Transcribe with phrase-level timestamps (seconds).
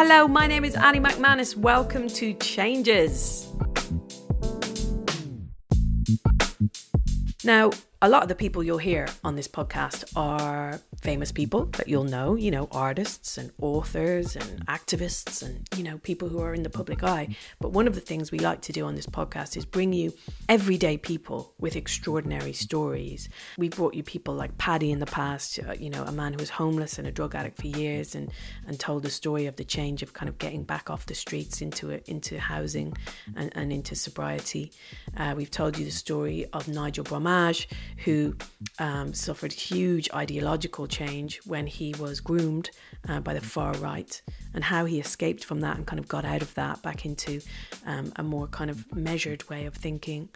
[0.00, 1.56] Hello, my name is Annie Macmanus.
[1.56, 3.48] Welcome to Changes.
[7.42, 11.88] Now, a lot of the people you'll hear on this podcast are famous people that
[11.88, 16.54] you'll know, you know, artists and authors and activists and, you know, people who are
[16.54, 17.34] in the public eye.
[17.60, 20.12] But one of the things we like to do on this podcast is bring you
[20.48, 23.28] everyday people with extraordinary stories.
[23.56, 26.38] We've brought you people like Paddy in the past, uh, you know, a man who
[26.38, 28.30] was homeless and a drug addict for years and,
[28.68, 31.60] and told the story of the change of kind of getting back off the streets
[31.60, 32.96] into it, into housing
[33.34, 34.70] and, and into sobriety.
[35.16, 37.68] Uh, we've told you the story of Nigel Bromage
[38.04, 38.36] who
[38.78, 42.70] um, suffered huge ideological change when he was groomed
[43.08, 44.20] uh, by the far right,
[44.54, 47.40] and how he escaped from that and kind of got out of that back into
[47.86, 50.28] um, a more kind of measured way of thinking.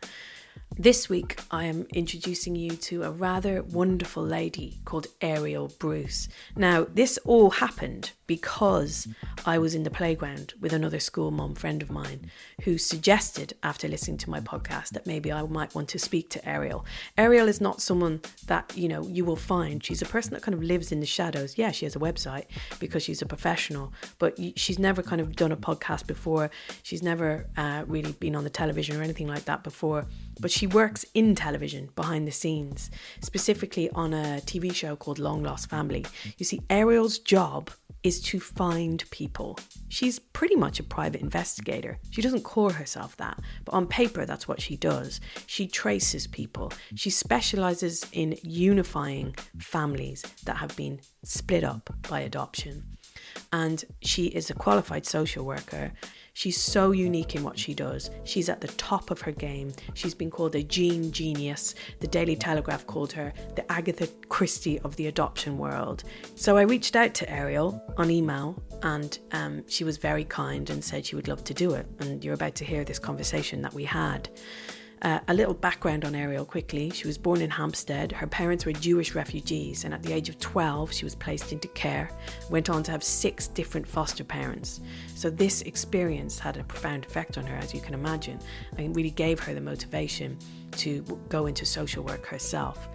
[0.79, 6.29] This week, I am introducing you to a rather wonderful lady called Ariel Bruce.
[6.57, 9.07] Now, this all happened because
[9.45, 12.31] I was in the playground with another school mom friend of mine
[12.63, 16.49] who suggested, after listening to my podcast, that maybe I might want to speak to
[16.49, 16.87] Ariel.
[17.19, 19.85] Ariel is not someone that, you know, you will find.
[19.85, 21.59] She's a person that kind of lives in the shadows.
[21.59, 22.47] Yeah, she has a website
[22.79, 26.51] because she's a professional, but she's never kind of done a podcast before.
[26.83, 30.07] She's never uh, really been on the television or anything like that before
[30.41, 35.43] but she works in television behind the scenes, specifically on a TV show called Long
[35.43, 36.05] Lost Family.
[36.39, 37.71] You see, Ariel's job
[38.03, 39.59] is to find people.
[39.89, 41.99] She's pretty much a private investigator.
[42.11, 45.21] She doesn't call herself that, but on paper, that's what she does.
[45.47, 46.73] She traces people.
[46.97, 52.97] She specializes in unifying families that have been split up by adoption.
[53.53, 55.93] And she is a qualified social worker.
[56.35, 58.11] She's so unique in what she does.
[58.25, 59.73] She's at the top of her game.
[59.95, 61.75] She's been called a gene genius.
[62.01, 66.05] The Daily Telegraph called her the Agatha Christie of the adoption world.
[66.35, 70.83] So I reached out to Ariel on email and um, she was very kind and
[70.83, 71.87] said she would love to do it.
[72.01, 74.29] And you're about to hear this conversation that we had.
[75.03, 76.89] Uh, a little background on Ariel quickly.
[76.91, 78.13] She was born in Hampstead.
[78.13, 81.67] Her parents were Jewish refugees, and at the age of 12, she was placed into
[81.69, 82.09] care,
[82.51, 84.81] went on to have six different foster parents.
[85.17, 88.39] So, this experience had a profound effect on her, as you can imagine,
[88.79, 90.39] and really gave her the motivation
[90.79, 92.89] to go into social work herself.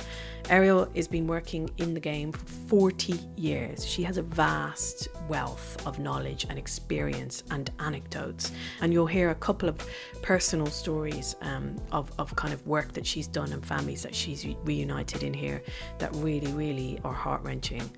[0.50, 3.86] Ariel has been working in the game for 40 years.
[3.86, 8.54] She has a vast wealth of knowledge and experience and anecdotes.
[8.80, 9.78] And you'll hear a couple of
[10.22, 14.46] personal stories um, of, of kind of work that she's done and families that she's
[14.64, 15.62] reunited in here
[15.98, 17.90] that really, really are heart wrenching.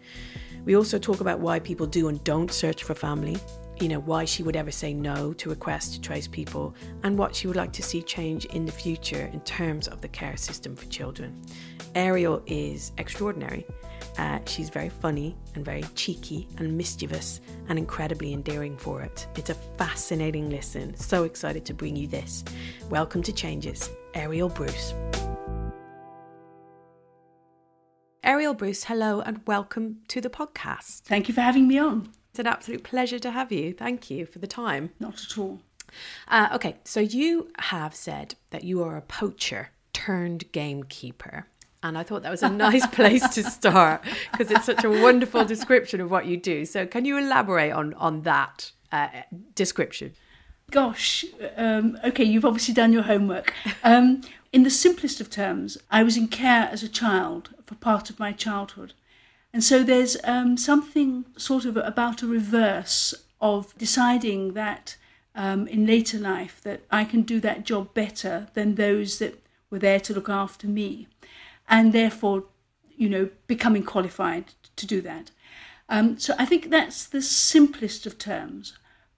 [0.65, 3.37] We also talk about why people do and don't search for family
[3.79, 7.33] you know, why she would ever say no to requests to trace people and what
[7.33, 10.75] she would like to see change in the future in terms of the care system
[10.75, 11.41] for children.
[11.95, 13.65] Ariel is extraordinary.
[14.17, 19.27] Uh, she's very funny and very cheeky and mischievous and incredibly endearing for it.
[19.35, 20.95] It's a fascinating listen.
[20.95, 22.43] So excited to bring you this.
[22.89, 24.93] Welcome to Changes, Ariel Bruce.
[28.23, 31.01] Ariel Bruce, hello and welcome to the podcast.
[31.01, 32.09] Thank you for having me on.
[32.29, 33.73] It's an absolute pleasure to have you.
[33.73, 34.91] Thank you for the time.
[34.99, 35.61] Not at all.
[36.27, 41.47] Uh, okay, so you have said that you are a poacher turned gamekeeper.
[41.81, 45.45] And I thought that was a nice place to start because it's such a wonderful
[45.55, 46.65] description of what you do.
[46.65, 49.07] So, can you elaborate on, on that uh,
[49.55, 50.13] description?
[50.71, 51.25] Gosh,
[51.55, 53.53] um, okay, you've obviously done your homework.
[53.83, 58.09] Um, in the simplest of terms, I was in care as a child for part
[58.09, 58.93] of my childhood.
[59.51, 64.95] And so there's um, something sort of about a reverse of deciding that
[65.33, 69.79] um, in later life that I can do that job better than those that were
[69.79, 71.07] there to look after me,
[71.69, 72.45] and therefore,
[72.97, 75.31] you know, becoming qualified to do that.
[75.87, 78.77] Um, so I think that's the simplest of terms.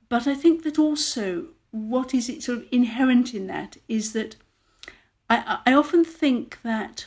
[0.09, 4.35] But I think that also what is it sort of inherent in that is that
[5.29, 7.05] I, I often think that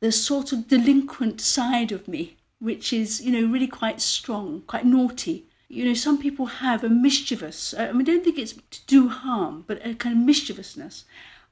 [0.00, 4.84] the sort of delinquent side of me, which is, you know, really quite strong, quite
[4.84, 5.46] naughty.
[5.68, 9.08] You know, some people have a mischievous, I mean, I don't think it's to do
[9.08, 11.06] harm, but a kind of mischievousness.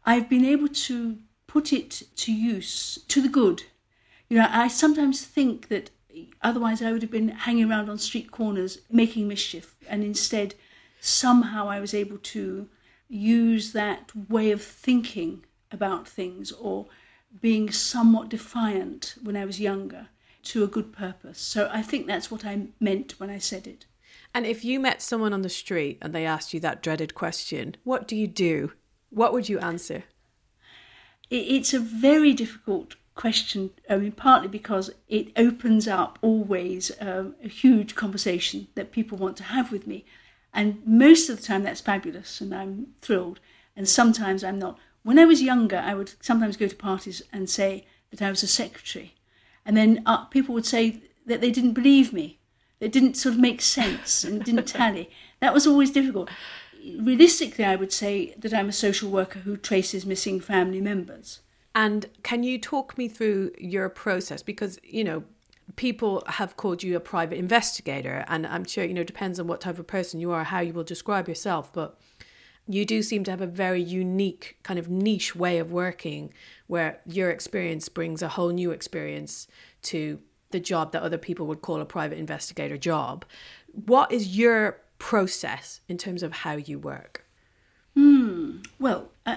[0.04, 1.18] I've been able to
[1.54, 3.62] put it to use to the good.
[4.28, 5.90] You know, I sometimes think that
[6.42, 10.56] otherwise I would have been hanging around on street corners making mischief, and instead,
[11.00, 12.68] somehow I was able to
[13.08, 16.86] use that way of thinking about things or
[17.40, 20.08] being somewhat defiant when I was younger
[20.50, 21.38] to a good purpose.
[21.38, 23.86] So I think that's what I meant when I said it.
[24.34, 27.76] And if you met someone on the street and they asked you that dreaded question,
[27.84, 28.72] what do you do?
[29.10, 30.02] What would you answer?
[31.36, 33.70] It's a very difficult question.
[33.90, 39.36] I mean, partly because it opens up always um, a huge conversation that people want
[39.38, 40.04] to have with me.
[40.52, 43.40] And most of the time, that's fabulous and I'm thrilled.
[43.76, 44.78] And sometimes I'm not.
[45.02, 48.44] When I was younger, I would sometimes go to parties and say that I was
[48.44, 49.14] a secretary.
[49.66, 52.38] And then uh, people would say that they didn't believe me.
[52.78, 55.10] It didn't sort of make sense and didn't tally.
[55.40, 56.30] That was always difficult.
[56.98, 61.40] Realistically, I would say that I'm a social worker who traces missing family members.
[61.74, 64.42] And can you talk me through your process?
[64.42, 65.24] Because, you know,
[65.76, 69.60] people have called you a private investigator, and I'm sure, you know, depends on what
[69.60, 71.98] type of person you are, how you will describe yourself, but
[72.68, 76.32] you do seem to have a very unique kind of niche way of working
[76.66, 79.48] where your experience brings a whole new experience
[79.82, 80.20] to
[80.50, 83.24] the job that other people would call a private investigator job.
[83.72, 87.26] What is your process in terms of how you work?
[87.92, 88.62] Hmm.
[88.78, 89.36] Well, uh,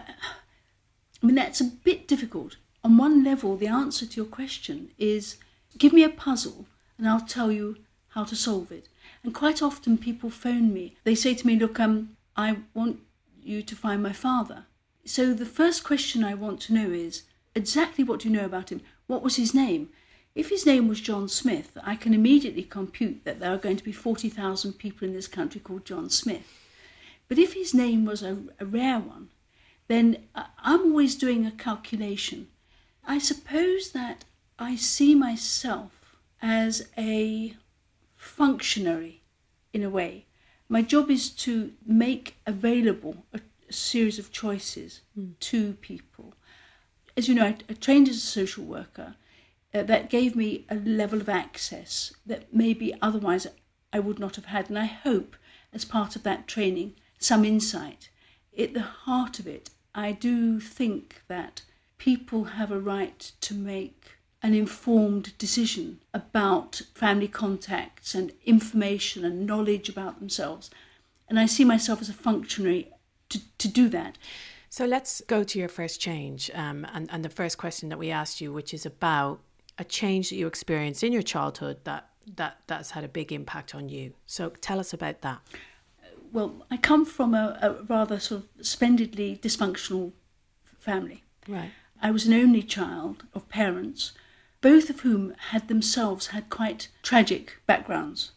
[1.21, 2.55] I mean, that's a bit difficult.
[2.85, 5.35] On one level, the answer to your question is
[5.77, 6.67] give me a puzzle
[6.97, 7.75] and I'll tell you
[8.15, 8.87] how to solve it.
[9.23, 10.95] And quite often people phone me.
[11.03, 13.01] They say to me, Look, um, I want
[13.43, 14.67] you to find my father.
[15.03, 17.23] So the first question I want to know is
[17.55, 18.81] exactly what do you know about him?
[19.07, 19.89] What was his name?
[20.38, 23.84] If his name was John Smith, I can immediately compute that there are going to
[23.84, 26.48] be 40,000 people in this country called John Smith.
[27.28, 29.30] But if his name was a, a rare one,
[29.88, 32.50] then I'm always doing a calculation.
[33.04, 34.25] I suppose that
[34.60, 37.56] I see myself as a
[38.16, 39.24] functionary
[39.74, 40.28] in a way.
[40.69, 43.39] My job is to make available a,
[43.69, 45.38] series of choices mm.
[45.39, 46.36] to people.
[47.18, 49.16] As you know, I, I trained as a social worker.
[49.77, 53.45] Uh, that gave me a level of access that maybe otherwise
[53.94, 54.69] I would not have had.
[54.69, 55.35] And I hope,
[55.71, 58.09] as part of that training, some insight.
[58.57, 61.62] At the heart of it, I do think that
[61.97, 69.45] people have a right to make an informed decision about family contacts and information and
[69.45, 70.71] knowledge about themselves.
[71.29, 72.91] And I see myself as a functionary
[73.29, 74.18] to, to do that.
[74.69, 78.09] So let's go to your first change um, and, and the first question that we
[78.12, 79.39] asked you, which is about
[79.77, 83.75] a change that you experienced in your childhood that, that that's had a big impact
[83.75, 84.13] on you.
[84.25, 85.41] So tell us about that
[86.31, 90.12] well, I come from a, a rather sort of splendidly dysfunctional
[90.77, 91.24] family.
[91.47, 91.71] Right.
[92.01, 94.12] I was an only child of parents,
[94.62, 98.31] both of whom had themselves had quite tragic backgrounds.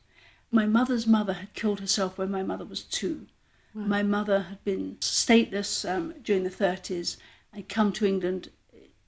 [0.50, 3.26] My mother's mother had killed herself when my mother was two.
[3.75, 3.84] Wow.
[3.84, 7.16] My mother had been stateless um, during the 30s.
[7.52, 8.50] I'd come to England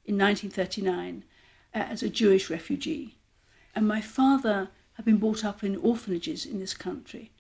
[0.04, 1.31] in 1939 uh,
[1.74, 3.16] as a Jewish refugee.
[3.74, 7.30] And my father had been brought up in orphanages in this country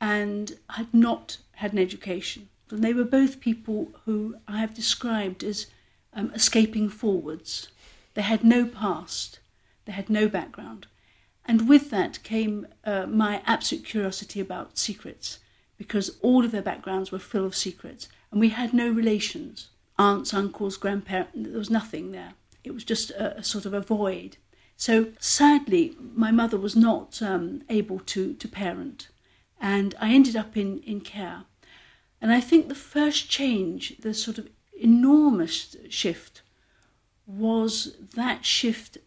[0.00, 2.48] and had not had an education.
[2.70, 5.66] And they were both people who I have described as
[6.12, 7.68] um, escaping forwards.
[8.14, 9.38] They had no past,
[9.84, 10.86] they had no background.
[11.44, 15.38] And with that came uh, my absolute curiosity about secrets,
[15.78, 18.08] because all of their backgrounds were full of secrets.
[18.32, 22.34] And we had no relations aunts, uncles, grandparents, there was nothing there.
[22.66, 24.36] It was just a, a sort of a void.
[24.76, 29.08] So sadly, my mother was not um, able to, to parent
[29.60, 31.44] and I ended up in, in care.
[32.20, 36.42] And I think the first change, the sort of enormous shift,
[37.26, 38.98] was that shift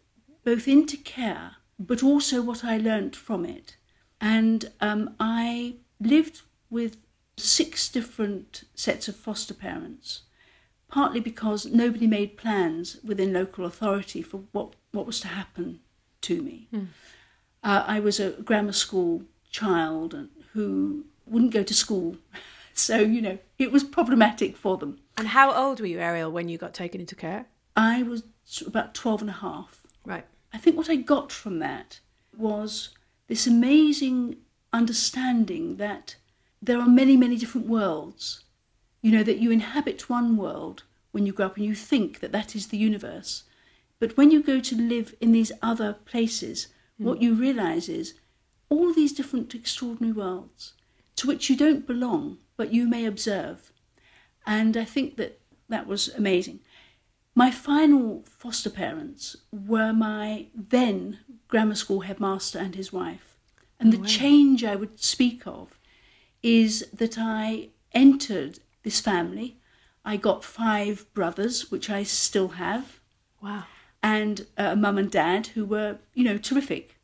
[0.44, 3.78] both into care, but also what I learnt from it.
[4.20, 6.98] And um, I lived with
[7.38, 10.24] six different sets of foster parents,
[10.90, 15.80] partly because nobody made plans within local authority for what, what was to happen
[16.22, 16.68] to me.
[16.74, 16.88] Mm.
[17.64, 22.18] Uh, I was a grammar school child who wouldn't go to school.
[22.80, 25.00] So, you know, it was problematic for them.
[25.18, 27.46] And how old were you, Ariel, when you got taken into care?
[27.76, 28.24] I was
[28.66, 29.82] about 12 and a half.
[30.06, 30.26] Right.
[30.54, 32.00] I think what I got from that
[32.38, 32.92] was
[33.28, 34.38] this amazing
[34.72, 36.16] understanding that
[36.62, 38.46] there are many, many different worlds.
[39.02, 42.32] You know, that you inhabit one world when you grow up and you think that
[42.32, 43.44] that is the universe.
[44.00, 46.68] But when you go to live in these other places,
[47.00, 47.06] mm.
[47.06, 48.14] what you realize is
[48.70, 50.74] all these different extraordinary worlds
[51.16, 53.72] to which you don't belong, but you may observe.
[54.46, 56.60] And I think that that was amazing.
[57.36, 63.36] My final foster parents were my then grammar school headmaster and his wife.
[63.80, 65.80] And the change I would speak of
[66.44, 69.58] is that I entered this family.
[70.06, 73.00] I got five brothers, which I still have,
[73.42, 73.66] Wow.
[74.02, 76.98] and a mum and dad who were, you know, terrific.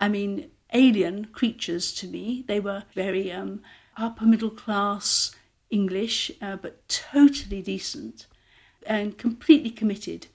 [0.00, 2.44] I mean, alien creatures to me.
[2.46, 3.62] They were very um,
[3.96, 5.34] upper middle class
[5.70, 8.26] English, uh, but totally decent
[8.86, 10.26] and completely committed.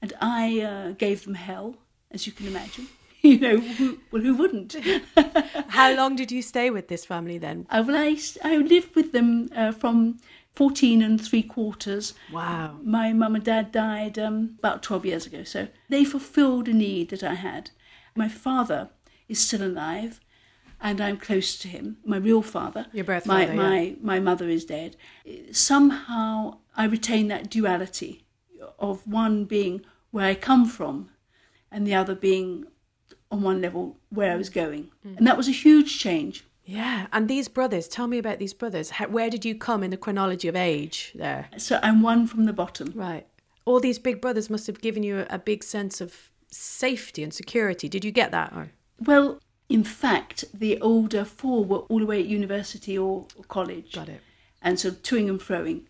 [0.00, 1.76] And I uh, gave them hell,
[2.10, 2.88] as you can imagine.
[3.22, 4.76] you know, who, well, who wouldn't?
[5.68, 7.66] How long did you stay with this family then?
[7.70, 10.18] Uh, well, I, I lived with them uh, from
[10.56, 12.14] 14 and three quarters.
[12.32, 12.78] Wow.
[12.82, 17.10] My mum and dad died um, about 12 years ago, so they fulfilled a need
[17.10, 17.70] that I had.
[18.16, 18.88] My father
[19.28, 20.18] is still alive,
[20.80, 21.98] and I'm close to him.
[22.04, 22.86] My real father.
[22.92, 23.94] Your birth my, father, My, yeah.
[24.00, 24.96] my mother is dead.
[25.52, 28.24] Somehow I retain that duality
[28.78, 31.10] of one being where I come from
[31.70, 32.66] and the other being
[33.30, 34.90] on one level where I was going.
[35.06, 35.18] Mm.
[35.18, 36.44] And that was a huge change.
[36.66, 37.06] Yeah.
[37.12, 38.90] And these brothers, tell me about these brothers.
[38.90, 41.48] How, where did you come in the chronology of age there?
[41.56, 42.92] So I'm one from the bottom.
[42.94, 43.26] Right.
[43.64, 47.32] All these big brothers must have given you a, a big sense of safety and
[47.32, 47.88] security.
[47.88, 48.52] Did you get that?
[48.52, 48.70] Or?
[49.00, 53.92] Well, in fact, the older four were all the way at university or, or college.
[53.92, 54.20] Got it.
[54.60, 55.82] And so toing and froing.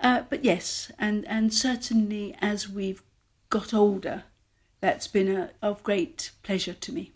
[0.00, 3.02] Uh, but yes, and, and certainly as we've
[3.50, 4.24] got older,
[4.80, 7.12] that's been a, of great pleasure to me.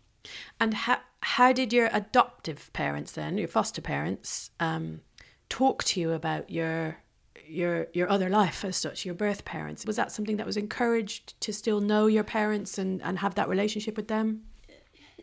[0.58, 5.00] And how how did your adoptive parents then, your foster parents, um,
[5.48, 6.98] talk to you about your
[7.46, 9.86] your your other life as such, your birth parents?
[9.86, 13.48] Was that something that was encouraged to still know your parents and, and have that
[13.48, 14.42] relationship with them?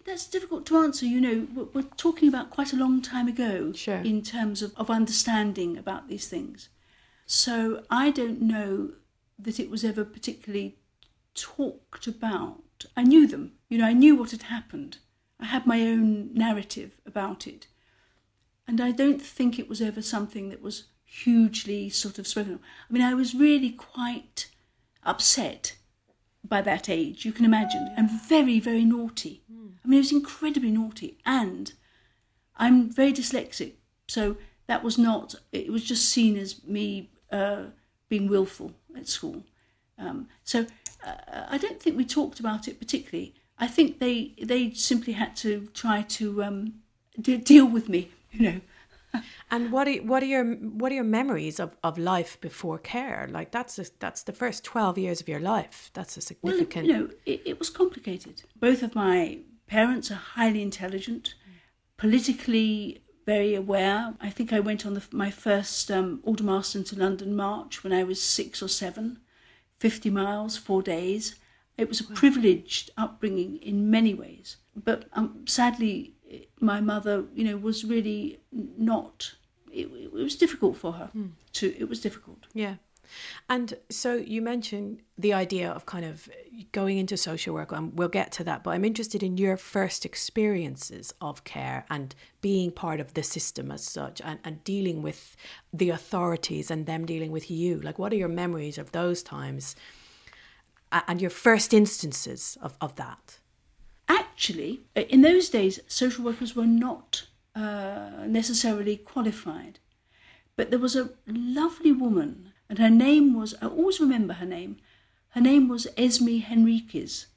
[0.06, 1.06] That's difficult to answer.
[1.06, 3.98] You know, we're, we're talking about quite a long time ago Sure.
[3.98, 6.70] in terms of, of understanding about these things.
[7.26, 8.94] So I don't know
[9.38, 10.78] that it was ever particularly
[11.36, 12.86] talked about.
[12.96, 14.98] I knew them, you know, I knew what had happened.
[15.40, 17.68] I had my own narrative about it.
[18.68, 22.60] And I don't think it was ever something that was hugely sort of spoken of.
[22.90, 24.50] I mean, I was really quite
[25.04, 25.76] upset
[26.44, 29.44] by that age, you can imagine, and very, very naughty.
[29.84, 31.18] I mean, it was incredibly naughty.
[31.26, 31.74] And
[32.58, 33.74] I'm very dyslexic,
[34.08, 37.66] so that was not, it was just seen as me uh,
[38.08, 39.44] being willful at school.
[39.98, 40.66] Um, so
[41.06, 43.36] uh, I don't think we talked about it particularly.
[43.60, 46.74] I think they they simply had to try to um,
[47.20, 48.62] de- deal with me, you know.
[49.52, 53.28] And what are what are your what are your memories of, of life before care?
[53.32, 55.90] Like that's a, that's the first twelve years of your life.
[55.96, 56.88] That's a significant.
[56.88, 58.44] Well, you know, it, it was complicated.
[58.60, 61.34] Both of my parents are highly intelligent,
[61.98, 64.16] politically very aware.
[64.20, 68.04] I think I went on the, my first um, Aldermaston to London march when I
[68.04, 69.20] was six or seven,
[69.80, 71.36] 50 miles, four days.
[71.80, 74.58] It was a privileged upbringing in many ways.
[74.76, 76.14] But um, sadly,
[76.60, 79.36] my mother, you know, was really not.
[79.72, 81.10] It, it was difficult for her.
[81.54, 82.48] To it was difficult.
[82.54, 82.76] Yeah.
[83.50, 86.30] And so you mentioned the idea of kind of
[86.72, 88.64] going into social work, and we'll get to that.
[88.64, 93.72] But I'm interested in your first experiences of care and being part of the system
[93.72, 95.36] as such, and, and dealing with
[95.74, 97.80] the authorities and them dealing with you.
[97.82, 99.76] Like, what are your memories of those times
[100.92, 103.40] and your first instances of, of that?
[104.08, 109.80] Actually, uh, in those days, social workers were not uh, necessarily qualified.
[110.56, 114.78] But there was a lovely woman, and her name was, I always remember her name.
[115.30, 117.28] Her name was Esme Henriques.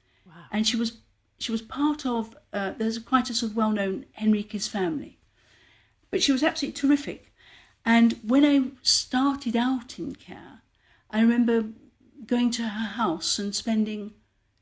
[0.51, 0.99] And she was
[1.43, 5.19] she was part of, uh, there's quite a sort of well known Henriques family.
[6.11, 7.33] But she was absolutely terrific.
[7.85, 10.61] And when I started out in care,
[11.11, 11.65] I remember
[12.27, 14.13] going to her house and spending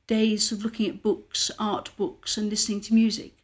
[0.07, 3.37] days of looking at books, art books, and listening to music.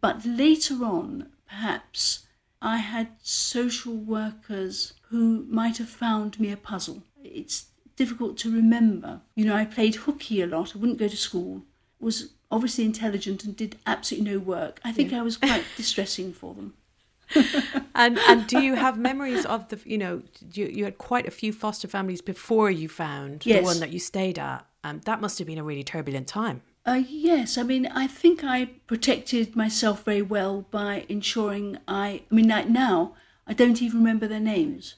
[0.00, 2.26] But later on, perhaps
[2.62, 7.02] I had social workers who might have found me a puzzle.
[7.22, 7.66] It's
[7.96, 9.20] difficult to remember.
[9.34, 10.74] You know, I played hooky a lot.
[10.74, 11.62] I wouldn't go to school.
[11.98, 14.80] Was obviously intelligent and did absolutely no work.
[14.84, 16.74] I think I was quite distressing for them.
[17.94, 20.22] And and do you have memories of the you know
[20.54, 23.98] you you had quite a few foster families before you found the one that you
[23.98, 24.64] stayed at.
[24.82, 26.62] Um, that must have been a really turbulent time.
[26.86, 32.22] Uh, yes, I mean, I think I protected myself very well by ensuring I.
[32.30, 33.14] I mean, like now,
[33.46, 34.94] I don't even remember their names.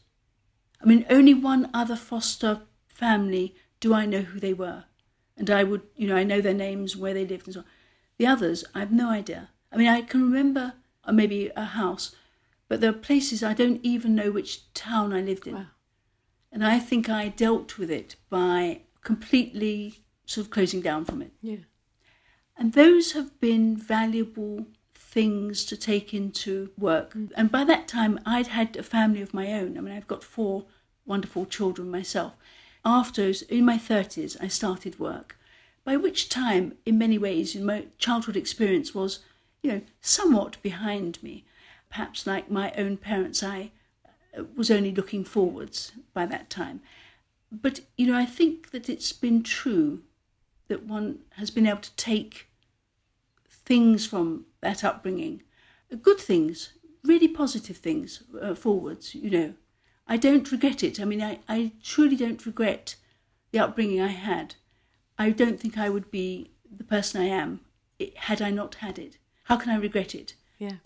[0.81, 4.85] I mean, only one other foster family do I know who they were,
[5.37, 7.67] and I would, you know, I know their names, where they lived, and so on.
[8.19, 9.51] The others, I have no idea.
[9.73, 10.75] I mean, I can remember
[11.05, 12.15] uh, maybe a house,
[12.73, 15.57] but there are places I don't even know which town I lived in.
[15.57, 15.67] Wow.
[16.51, 21.33] And I think I dealt with it by completely sort of closing down from it.
[21.43, 21.65] Yeah.
[22.57, 27.13] And those have been valuable things to take into work.
[27.13, 27.31] Mm.
[27.37, 29.77] And by that time, I'd had a family of my own.
[29.77, 30.65] I mean, I've got four
[31.05, 32.33] wonderful children myself.
[32.87, 35.37] After, in my 30s, I started work,
[35.85, 39.19] by which time, in many ways, my childhood experience was,
[39.63, 41.45] you know, somewhat behind me.
[41.93, 43.71] Perhaps like my own parents, I
[44.37, 46.81] uh, was only looking forwards by that time.
[47.51, 50.01] But, you know, I think that it's been true
[50.69, 52.47] that one has been able to take
[53.47, 55.43] things from that upbringing,
[56.01, 56.73] good things,
[57.05, 59.55] really positive things uh, forwards, you know.
[60.07, 60.99] I don't regret it.
[60.99, 62.97] I mean, I, I truly don't regret
[63.51, 64.55] the upbringing I had.
[65.19, 67.61] I don't think I would be the person I am
[68.17, 69.19] had I not had it.
[69.45, 70.35] How can I regret it?
[70.59, 70.77] Yeah.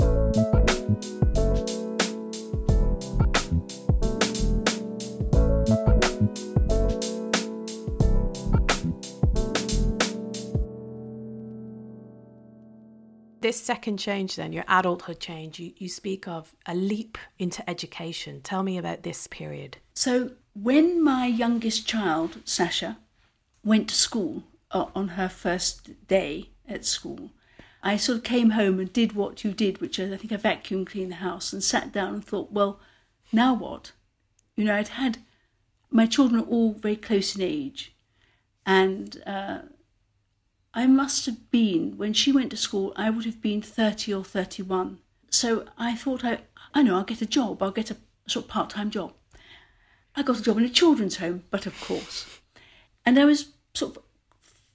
[13.47, 18.41] This second change then your adulthood change you, you speak of a leap into education.
[18.41, 19.77] Tell me about this period.
[19.95, 22.99] So when my youngest child sasha
[23.65, 27.31] went to school uh, on her first day at school
[27.87, 30.37] i sort of came home and did what you did which is i think i
[30.37, 32.81] vacuum cleaned the house and sat down and thought well
[33.33, 33.93] now what
[34.57, 35.19] you know i'd had
[35.91, 37.95] my children are all very close in age
[38.67, 39.61] and uh,
[40.77, 44.23] I must have been, when she went to school, I would have been 30 or
[44.23, 44.99] 31.
[45.31, 46.41] So I thought, I,
[46.75, 49.15] I know, I'll get a job, I'll get a sort of part time job.
[50.15, 52.27] I got a job in a children's home, but of course.
[53.07, 54.03] And I was sort of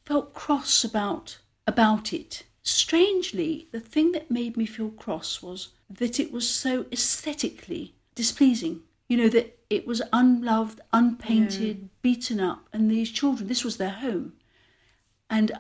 [0.06, 1.38] felt cross about
[1.68, 2.44] about it.
[2.64, 8.82] Strangely, the thing that made me feel cross was that it was so aesthetically displeasing.
[9.08, 11.88] You know, that it was unloved, unpainted, yeah.
[12.02, 14.34] beaten up, and these children, this was their home.
[15.30, 15.52] And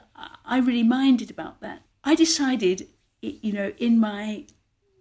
[0.46, 1.82] I really minded about that.
[2.04, 2.88] I decided,
[3.22, 4.46] you know, in my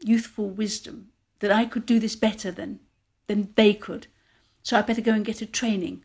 [0.00, 1.08] youthful wisdom,
[1.40, 2.80] that I could do this better than,
[3.26, 4.06] than they could.
[4.62, 6.04] So I better go and get a training.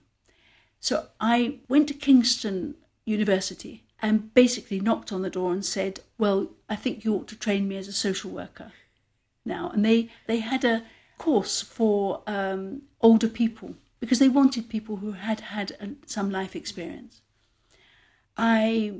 [0.80, 6.52] So I went to Kingston University and basically knocked on the door and said, Well,
[6.70, 8.72] I think you ought to train me as a social worker
[9.44, 9.72] now.
[9.74, 10.84] And they, they had a
[11.18, 16.56] course for um, older people because they wanted people who had had a, some life
[16.56, 17.22] experience.
[18.38, 18.94] I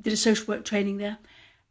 [0.00, 1.18] did a social work training there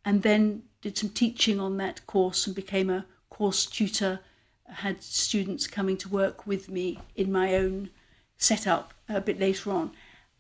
[0.06, 4.22] and then did some teaching on that course and became a course tutor.
[4.70, 7.90] had students coming to work with me in my own
[8.38, 9.92] setup a bit later on.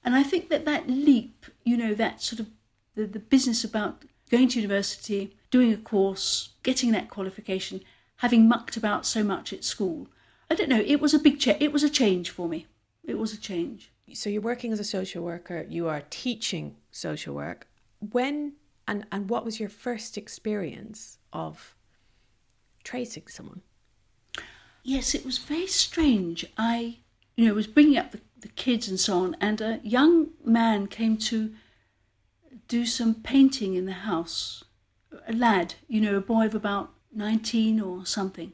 [0.04, 2.48] And I think that that leap, you know, that sort of
[2.96, 7.82] the, the business about going to university, doing a course, getting that qualification,
[8.18, 10.08] having mucked about so much at school,
[10.50, 11.62] I don't know, it was a big change.
[11.62, 12.68] It was a change for me.
[13.04, 17.36] It was a change so you're working as a social worker, you are teaching social
[17.36, 17.68] work.
[18.00, 18.54] When
[18.88, 21.76] and, and what was your first experience of
[22.84, 23.62] tracing someone?
[24.84, 26.46] Yes, it was very strange.
[26.58, 26.98] I,
[27.36, 30.88] you know, was bringing up the, the kids and so on, and a young man
[30.88, 31.54] came to
[32.68, 34.64] do some painting in the house.
[35.28, 38.54] A lad, you know, a boy of about 19 or something.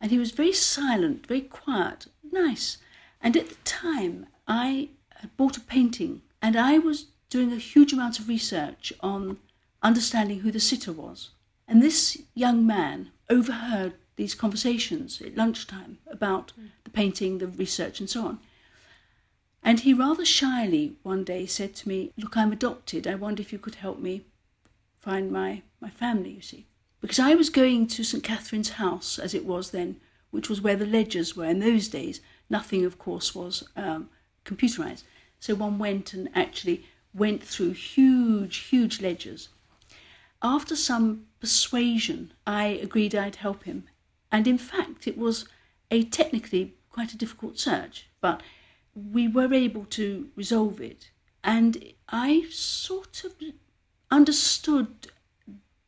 [0.00, 2.78] And he was very silent, very quiet, nice.
[3.20, 7.92] And at the time, I had bought a painting and I was doing a huge
[7.92, 9.38] amount of research on
[9.82, 11.30] understanding who the sitter was.
[11.66, 16.52] And this young man overheard these conversations at lunchtime about
[16.84, 18.38] the painting, the research, and so on.
[19.66, 23.04] And he rather shyly one day said to me, Look, I'm adopted.
[23.08, 24.22] I wonder if you could help me
[25.00, 26.66] find my, my family, you see.
[27.00, 28.22] Because I was going to St.
[28.22, 29.96] Catherine's House, as it was then,
[30.30, 31.46] which was where the ledgers were.
[31.46, 34.08] In those days, nothing, of course, was um,
[34.44, 35.02] computerized.
[35.40, 39.48] So one went and actually went through huge, huge ledgers.
[40.42, 43.88] After some persuasion, I agreed I'd help him.
[44.30, 45.44] And in fact, it was
[45.90, 48.42] a technically quite a difficult search, but
[48.96, 51.10] we were able to resolve it.
[51.44, 53.34] And I sort of
[54.10, 55.08] understood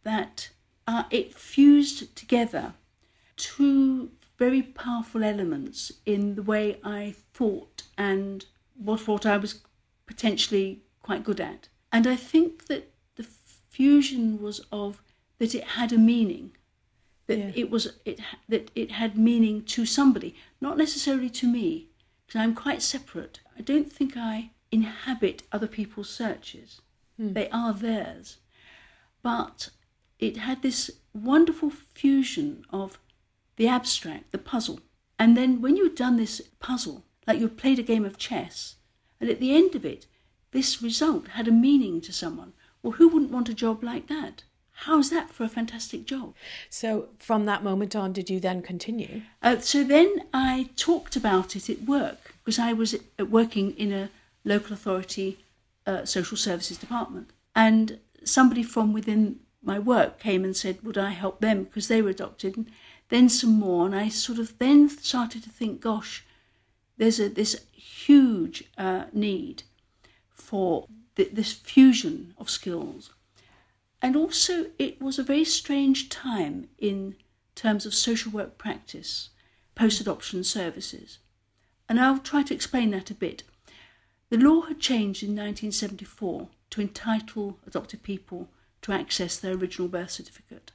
[0.04, 0.50] that
[0.86, 2.74] uh, it fused together
[3.36, 8.44] two very powerful elements in the way I thought and
[8.76, 9.60] what, what I was
[10.06, 11.68] potentially quite good at.
[11.92, 13.26] And I think that the
[13.70, 15.02] fusion was of
[15.38, 16.52] that it had a meaning,
[17.26, 17.52] that yeah.
[17.54, 21.87] it was it that it had meaning to somebody, not necessarily to me,
[22.28, 23.40] because I'm quite separate.
[23.58, 26.82] I don't think I inhabit other people's searches;
[27.18, 27.32] mm.
[27.32, 28.36] they are theirs.
[29.22, 29.70] But
[30.18, 32.98] it had this wonderful fusion of
[33.56, 34.80] the abstract, the puzzle,
[35.18, 38.76] and then when you'd done this puzzle, like you'd played a game of chess
[39.20, 40.06] And at the end of it,
[40.50, 42.52] this result had a meaning to someone.
[42.82, 44.44] Well, who wouldn't want a job like that?
[44.82, 46.34] How's that for a fantastic job?
[46.70, 49.22] So from that moment on, did you then continue?
[49.42, 54.10] Uh, so then I talked about it at work because I was working in a
[54.44, 55.38] local authority
[55.84, 57.30] uh, social services department.
[57.56, 62.00] And somebody from within my work came and said, Would I help them because they
[62.00, 62.56] were adopted?
[62.56, 62.70] And
[63.08, 63.84] then some more.
[63.84, 66.24] And I sort of then started to think, Gosh,
[66.98, 69.64] there's a, this huge uh, need
[70.30, 70.86] for
[71.16, 73.10] th- this fusion of skills.
[74.00, 77.16] And also, it was a very strange time in
[77.54, 79.30] terms of social work practice,
[79.74, 81.18] post adoption services.
[81.88, 83.42] And I'll try to explain that a bit.
[84.30, 88.48] The law had changed in 1974 to entitle adopted people
[88.82, 90.72] to access their original birth certificate.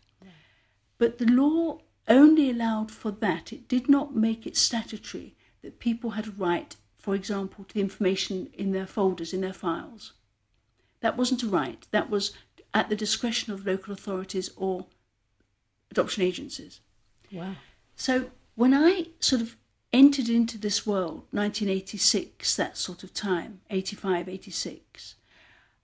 [0.98, 3.54] But the law only allowed for that.
[3.54, 7.82] It did not make it statutory that people had a right, for example, to the
[7.82, 10.14] information in their folders, in their files.
[11.02, 11.86] That wasn't a right.
[11.92, 12.32] That was
[12.74, 14.88] at the discretion of local authorities or
[15.92, 16.80] adoption agencies.
[17.32, 17.56] Wow.
[17.96, 19.56] So when I sort of
[19.92, 25.16] entered into this world, 1986, that sort of time, 85, 86,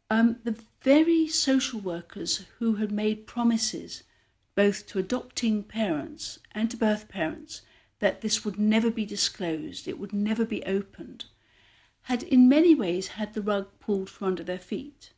[0.09, 4.03] um, the very social workers who had made promises
[4.55, 7.61] both to adopting parents and to birth parents
[7.99, 11.25] that this would never be disclosed, it would never be opened,
[12.03, 15.11] had in many ways had the rug pulled from under their feet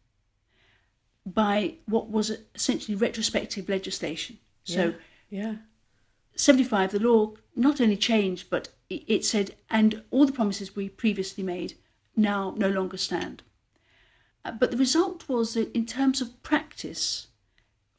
[1.26, 4.40] by what was essentially retrospective legislation.
[4.64, 4.96] So,
[5.30, 5.56] yeah.
[6.36, 11.44] 75, the law not only changed, but it said, and all the promises we previously
[11.44, 11.76] made
[12.16, 13.44] now no longer stand.
[14.44, 17.28] Uh, but the result was that, in terms of practice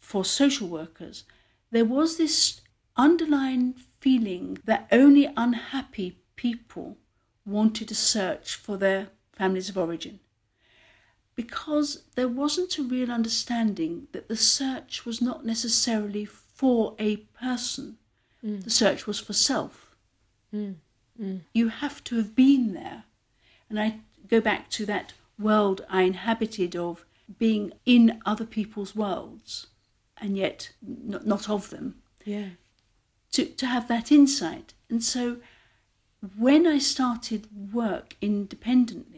[0.01, 1.25] for social workers,
[1.71, 2.61] there was this
[2.97, 6.99] underlying feeling that only unhappy people
[7.47, 10.21] wanted to search for their families of origin.
[11.35, 17.97] Because there wasn't a real understanding that the search was not necessarily for a person,
[18.45, 18.63] mm.
[18.63, 19.97] the search was for self.
[20.55, 20.77] Mm.
[21.21, 21.41] Mm.
[21.53, 23.05] You have to have been there.
[23.69, 27.05] And I go back to that world I inhabited of
[27.39, 29.67] being in other people's worlds
[30.19, 31.97] and yet not, not of them.
[32.25, 32.51] Yeah.
[33.33, 34.75] To, to have that insight.
[34.89, 35.39] And so
[36.39, 39.12] when I started work independently,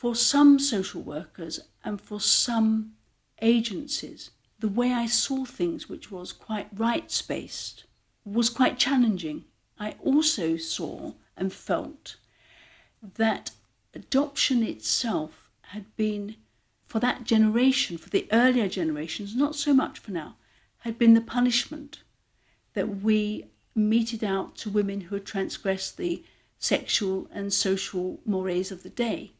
[0.00, 2.92] for some social workers and for some
[3.42, 7.84] agencies, the way I saw things, which was quite rights based,
[8.24, 9.44] was quite challenging.
[9.78, 12.16] I also saw and felt
[13.02, 13.50] that
[13.92, 16.36] adoption itself had been,
[16.86, 20.36] for that generation, for the earlier generations, not so much for now,
[20.78, 21.98] had been the punishment
[22.72, 26.24] that we meted out to women who had transgressed the
[26.58, 29.34] sexual and social mores of the day.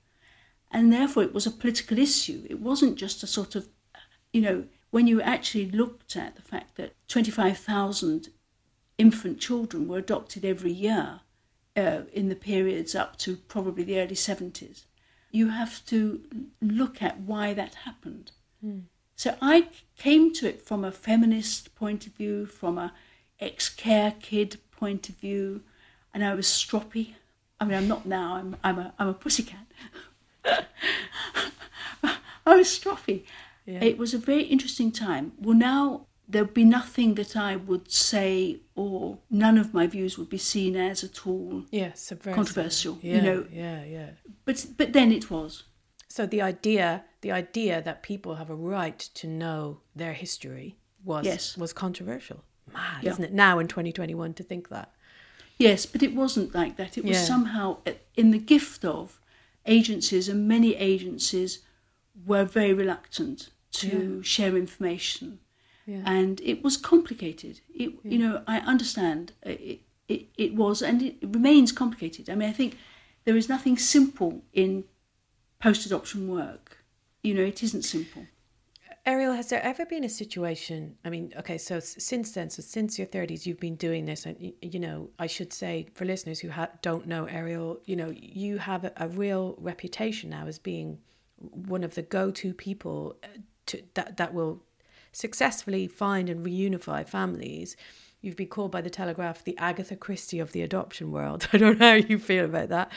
[0.71, 2.47] And therefore, it was a political issue.
[2.49, 3.69] It wasn't just a sort of,
[4.33, 8.29] you know, when you actually looked at the fact that 25,000
[8.99, 11.21] infant children were adopted every year
[11.77, 14.85] uh, in the periods up to probably the early 70s,
[15.31, 16.23] you have to
[16.61, 18.33] look at why that happened.
[18.65, 18.83] Mm.
[19.17, 22.93] So I came to it from a feminist point of view, from a
[23.39, 25.63] ex-care kid point of view,
[26.13, 27.15] and I was stroppy.
[27.61, 28.35] I mean, I'm not now.
[28.37, 29.67] I'm I'm a I'm a pussycat.
[32.47, 33.25] I was stroppy.
[33.67, 33.85] Yeah.
[33.85, 35.33] It was a very interesting time.
[35.39, 40.29] Well, now there'd be nothing that I would say, or none of my views would
[40.29, 42.99] be seen as at all yeah, controversial.
[43.03, 44.11] Yeah, you know, yeah, yeah.
[44.45, 45.65] But but then it was.
[46.09, 51.25] So the idea, the idea that people have a right to know their history was
[51.25, 51.57] yes.
[51.57, 52.45] was controversial.
[52.73, 53.11] Mad, yeah.
[53.11, 53.33] isn't it?
[53.33, 54.93] Now in 2021 to think that.
[55.59, 56.97] Yes, but it wasn't like that.
[56.97, 59.21] It was somehow uh, in the gift of
[59.67, 61.61] agencies, and many agencies
[62.27, 64.23] were very reluctant to yeah.
[64.23, 65.39] share information
[65.91, 66.03] yeah.
[66.07, 67.61] and it was complicated.
[67.75, 68.11] It, yeah.
[68.11, 72.31] you know, I understand uh, it, it, it was, and it remains complicated.
[72.31, 72.77] I mean, I think
[73.25, 74.85] there is nothing simple in
[75.61, 76.79] post-adoption work.
[77.23, 78.27] You know, it isn't simple.
[79.07, 80.97] Ariel, has there ever been a situation?
[81.05, 84.27] I mean, okay, so since then, so since your 30s, you've been doing this.
[84.27, 88.13] And, you know, I should say for listeners who ha- don't know Ariel, you know,
[88.15, 90.99] you have a, a, real reputation now as being
[91.39, 93.29] one of the go to people uh,
[93.67, 94.63] to, that, that will
[95.13, 97.77] successfully find and reunify families.
[98.21, 101.49] You've been called by the Telegraph the Agatha Christie of the adoption world.
[101.55, 102.93] I don't know how you feel about that.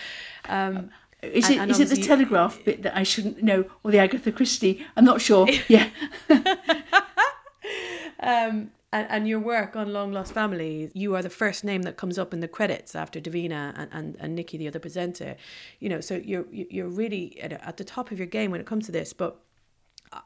[0.46, 0.92] Um,
[1.24, 4.32] is it, and, is it the Telegraph bit that I shouldn't know, or the Agatha
[4.32, 4.86] Christie?
[4.96, 5.48] I'm not sure.
[5.68, 5.90] Yeah.
[8.20, 11.98] um, And, and your work on Long Lost Families, you are the first name that
[11.98, 15.36] comes up in the credits after Davina and, and, and Nicky, the other presenter.
[15.80, 18.68] You know, so you're you're really at, at the top of your game when it
[18.68, 19.12] comes to this.
[19.12, 19.40] But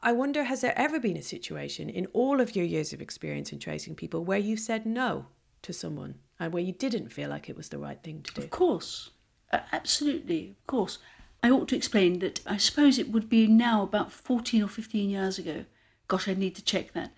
[0.02, 3.52] I wonder, has there ever been a situation in all of your years of experience
[3.52, 5.24] in tracing people where you said no
[5.62, 8.42] to someone and where you didn't feel like it was the right thing to do?
[8.42, 9.12] Of course,
[9.52, 10.98] uh, absolutely, of course.
[11.42, 15.08] I ought to explain that I suppose it would be now about 14 or 15
[15.08, 15.64] years ago.
[16.08, 17.12] Gosh, I need to check that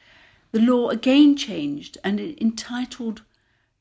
[0.52, 3.22] the law again changed and it entitled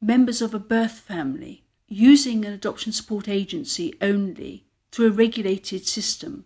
[0.02, 6.46] members of a birth family using an adoption support agency only through a regulated system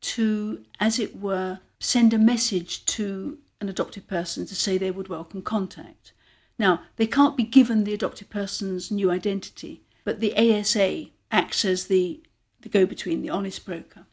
[0.00, 5.08] to, as it were, send a message to an adopted person to say they would
[5.08, 6.12] welcome contact.
[6.58, 11.86] Now, they can't be given the adopted person's new identity, but the ASA acts as
[11.86, 12.22] the,
[12.60, 14.06] the go between, the honest broker.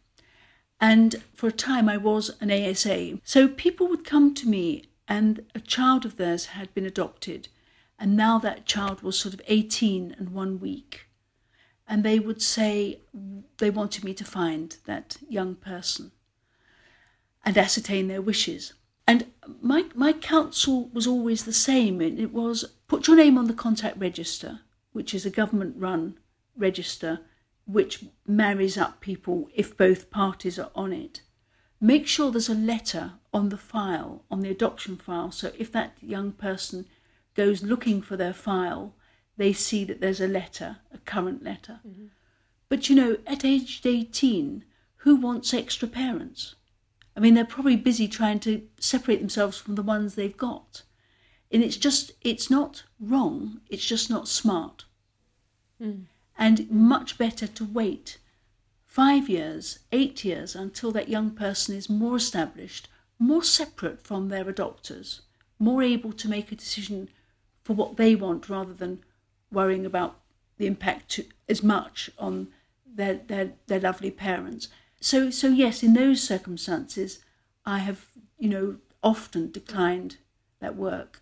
[0.80, 3.20] And for a time, I was an ASA.
[3.24, 7.48] So people would come to me and a child of theirs had been adopted,
[7.98, 11.08] and now that child was sort of 18 and one week.
[11.88, 13.00] And they would say
[13.60, 16.12] they wanted me to find that young person
[17.46, 18.74] and ascertain their wishes.
[19.08, 19.28] And
[19.62, 22.02] my, my counsel was always the same.
[22.02, 24.60] It was put your name on the contact register,
[24.92, 26.18] which is a government run
[26.58, 27.22] register
[27.66, 31.22] which marries up people if both parties are on it
[31.80, 35.32] make sure there's a letter on the file, on the adoption file.
[35.32, 36.86] So if that young person
[37.36, 38.96] goes looking for their file,
[39.38, 41.80] they see that there's a letter, a current letter.
[41.88, 42.08] Mm-hmm.
[42.70, 44.66] But you know, at age 18,
[44.98, 46.56] who wants extra parents?
[47.16, 50.84] I mean, they're probably busy trying to separate themselves from the ones they've got.
[51.52, 54.86] And it's just, it's not wrong, it's just not smart.
[55.82, 56.06] Mm.
[56.38, 58.18] And much better to wait
[58.86, 62.88] five years, eight years until that young person is more established,
[63.20, 65.22] more separate from their adopters,
[65.60, 67.10] more able to make a decision
[67.64, 69.04] for what they want rather than
[69.52, 70.20] worrying about
[70.58, 72.48] the impact to, as much on
[72.86, 74.68] their, their, their lovely parents.
[75.00, 77.20] So, so yes, in those circumstances,
[77.66, 80.18] I have, you know, often declined
[80.60, 81.22] that work.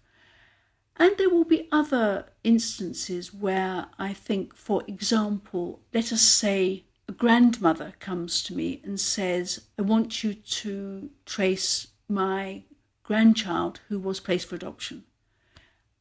[0.97, 7.12] And there will be other instances where I think, for example, let us say a
[7.12, 12.63] grandmother comes to me and says, I want you to trace my
[13.03, 15.03] grandchild who was placed for adoption.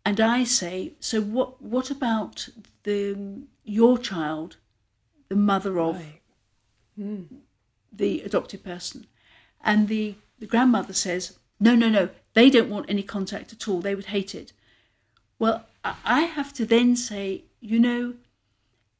[0.04, 2.48] And I say, so what, what about
[2.84, 4.58] the, your child,
[5.28, 6.20] the mother of right.
[6.98, 7.26] mm.
[7.92, 9.06] the adopted person?
[9.62, 13.80] And the, the grandmother says, no, no, no, they don't want any contact at all.
[13.80, 14.52] They would hate it.
[15.38, 18.14] Well, I have to then say, you know,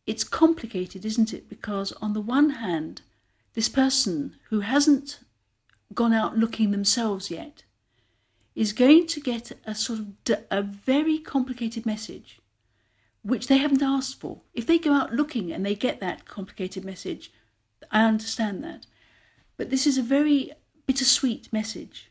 [0.07, 1.49] it's complicated, isn't it?
[1.49, 3.03] Because on the one hand,
[3.55, 5.20] this person who hasn't
[5.94, 7.62] gone out looking themselves yet
[8.55, 10.07] is going to get a sort of
[10.51, 12.40] a very complicated message
[13.23, 14.42] which they haven't asked for.
[14.53, 17.33] If they go out looking and they get that complicated message,
[17.90, 18.87] I understand that.
[19.57, 20.53] But this is a very
[20.87, 22.11] bittersweet message.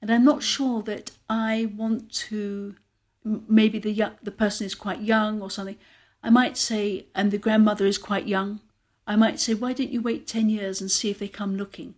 [0.00, 2.76] And I'm not sure that I want to,
[3.24, 5.76] maybe the, the person is quite young or something.
[6.22, 8.60] I might say, and the grandmother is quite young,
[9.06, 11.94] I might say, why don't you wait 10 years and see if they come looking?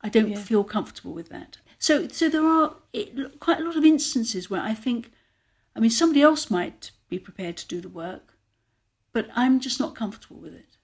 [0.00, 0.38] I don't yeah.
[0.38, 1.58] feel comfortable with that.
[1.78, 5.10] So, so there are it, quite a lot of instances where I think,
[5.74, 8.34] I mean, somebody else might be prepared to do the work,
[9.12, 10.76] but I'm just not comfortable with it.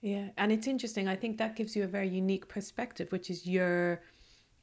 [0.00, 1.08] Yeah, and it's interesting.
[1.08, 4.02] I think that gives you a very unique perspective, which is your.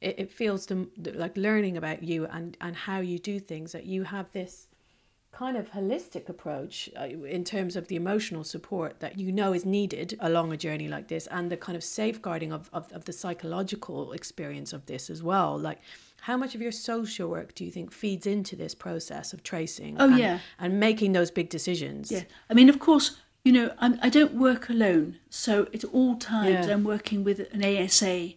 [0.00, 3.72] It, it feels to, like learning about you and and how you do things.
[3.72, 4.68] That you have this
[5.30, 9.64] kind of holistic approach uh, in terms of the emotional support that you know is
[9.64, 13.12] needed along a journey like this and the kind of safeguarding of, of, of the
[13.12, 15.80] psychological experience of this as well like
[16.22, 19.96] how much of your social work do you think feeds into this process of tracing
[20.00, 23.70] oh and, yeah and making those big decisions yeah i mean of course you know
[23.78, 26.72] I'm, i do not work alone so at all times yeah.
[26.72, 28.34] i'm working with an asa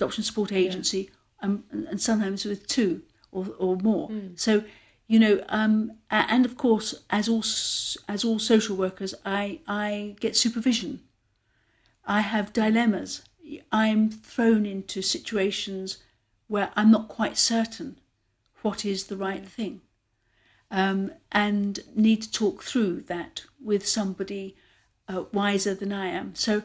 [0.00, 1.46] adoption support agency yeah.
[1.46, 4.08] um, and sometimes with two or, or more.
[4.08, 4.38] Mm.
[4.38, 4.64] so
[5.06, 7.44] you know um, and of course as all
[8.08, 11.00] as all social workers i i get supervision.
[12.06, 13.22] I have dilemmas.
[13.70, 15.98] I'm thrown into situations
[16.48, 17.98] where i'm not quite certain
[18.62, 19.80] what is the right thing.
[20.72, 24.56] Um, and need to talk through that with somebody
[25.08, 26.34] uh, wiser than i am.
[26.34, 26.62] So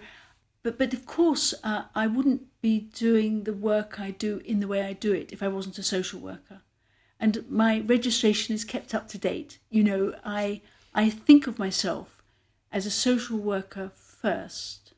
[0.66, 4.68] but but of course uh, i wouldn't be doing the work i do in the
[4.68, 6.62] way i do it if i wasn't a social worker
[7.20, 9.60] and my registration is kept up to date.
[9.70, 10.62] You know, I
[10.94, 12.24] I think of myself
[12.72, 14.94] as a social worker first,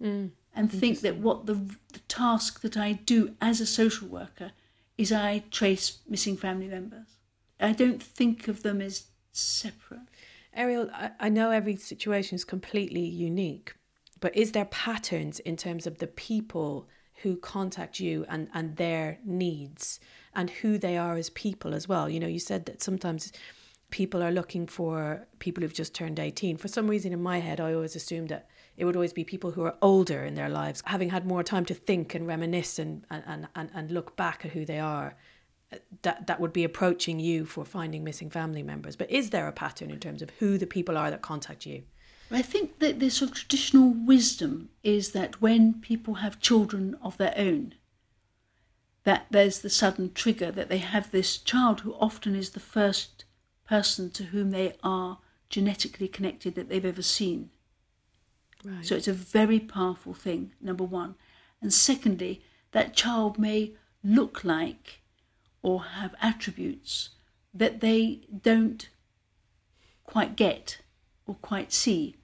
[0.00, 1.54] mm, and think that what the
[1.92, 4.52] the task that I do as a social worker
[4.96, 7.18] is I trace missing family members.
[7.60, 10.08] I don't think of them as separate.
[10.52, 13.74] Ariel, I, I know every situation is completely unique,
[14.20, 16.88] but is there patterns in terms of the people
[17.22, 20.00] who contact you and, and their needs
[20.34, 22.08] and who they are as people as well?
[22.08, 23.32] You know, you said that sometimes
[23.90, 26.56] people are looking for people who've just turned 18.
[26.56, 29.52] For some reason in my head, I always assumed that it would always be people
[29.52, 33.06] who are older in their lives, having had more time to think and reminisce and,
[33.10, 35.14] and, and, and look back at who they are
[35.72, 38.96] uh, that that would be approaching you for finding missing family members.
[38.96, 41.84] But is there a pattern in terms of who the people are that contact you?
[42.30, 47.16] I think that the sort of traditional wisdom is that when people have children of
[47.16, 47.74] their own,
[49.04, 53.24] that there's the sudden trigger that they have this child who often is the first
[53.66, 57.50] person to whom they are genetically connected that they've ever seen.
[58.64, 58.84] Right.
[58.84, 61.16] So it's a very powerful thing, number one.
[61.60, 65.02] And secondly, that child may look like
[65.62, 67.10] or have attributes
[67.52, 68.88] that they don't
[70.04, 70.78] quite get
[71.26, 72.16] or quite see.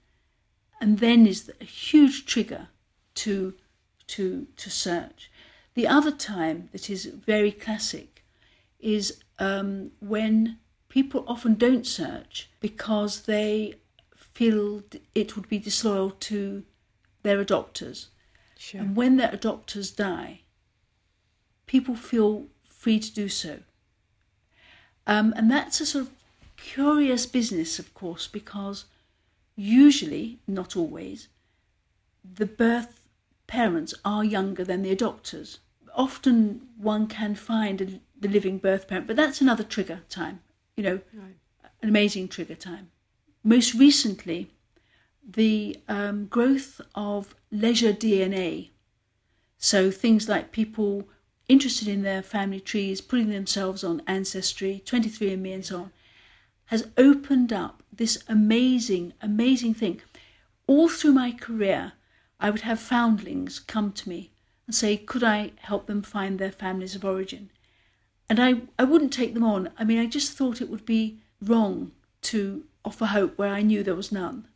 [0.79, 2.69] And then is a huge trigger
[3.15, 3.53] to,
[4.07, 5.31] to, to search.
[5.73, 8.25] The other time that is very classic
[8.79, 10.57] is um, when
[10.89, 13.75] people often don't search because they
[14.15, 14.83] feel
[15.15, 16.63] it would be disloyal to
[17.23, 18.07] their adopters.
[18.57, 18.81] Sure.
[18.81, 20.41] And when their adopters die,
[21.65, 23.59] people feel free to do so.
[25.07, 26.11] Um, and that's a sort of
[26.61, 28.85] curious business, of course, because
[29.55, 31.27] usually, not always,
[32.23, 33.07] the birth
[33.47, 35.57] parents are younger than the adopters.
[35.95, 37.87] Often one can find a,
[38.19, 40.39] the living birth parent, but that's another trigger time,
[40.77, 41.35] you know, right.
[41.81, 42.91] an amazing trigger time.
[43.43, 44.51] Most recently,
[45.27, 48.69] the um, growth of leisure DNA,
[49.57, 51.07] so things like people
[51.47, 55.91] interested in their family trees, putting themselves on Ancestry, 23andMe, and so on,
[56.71, 60.01] has opened up this amazing, amazing thing.
[60.67, 61.91] All through my career,
[62.39, 64.31] I would have foundlings come to me
[64.65, 67.51] and say, could I help them find their families of origin?
[68.29, 69.69] And I, I wouldn't take them on.
[69.77, 73.83] I mean, I just thought it would be wrong to offer hope where I knew
[73.83, 74.47] there was none.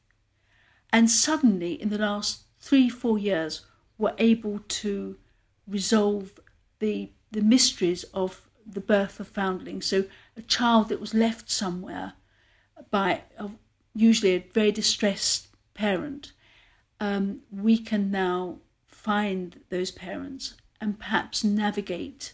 [0.93, 3.65] And suddenly, in the last three, four years,
[3.97, 5.17] were able to
[5.67, 6.39] resolve
[6.79, 9.85] the the mysteries of the birth of foundlings.
[9.85, 10.05] So
[10.37, 12.13] a child that was left somewhere
[12.91, 13.49] by a,
[13.93, 16.33] usually a very distressed parent,
[16.99, 22.33] um, we can now find those parents and perhaps navigate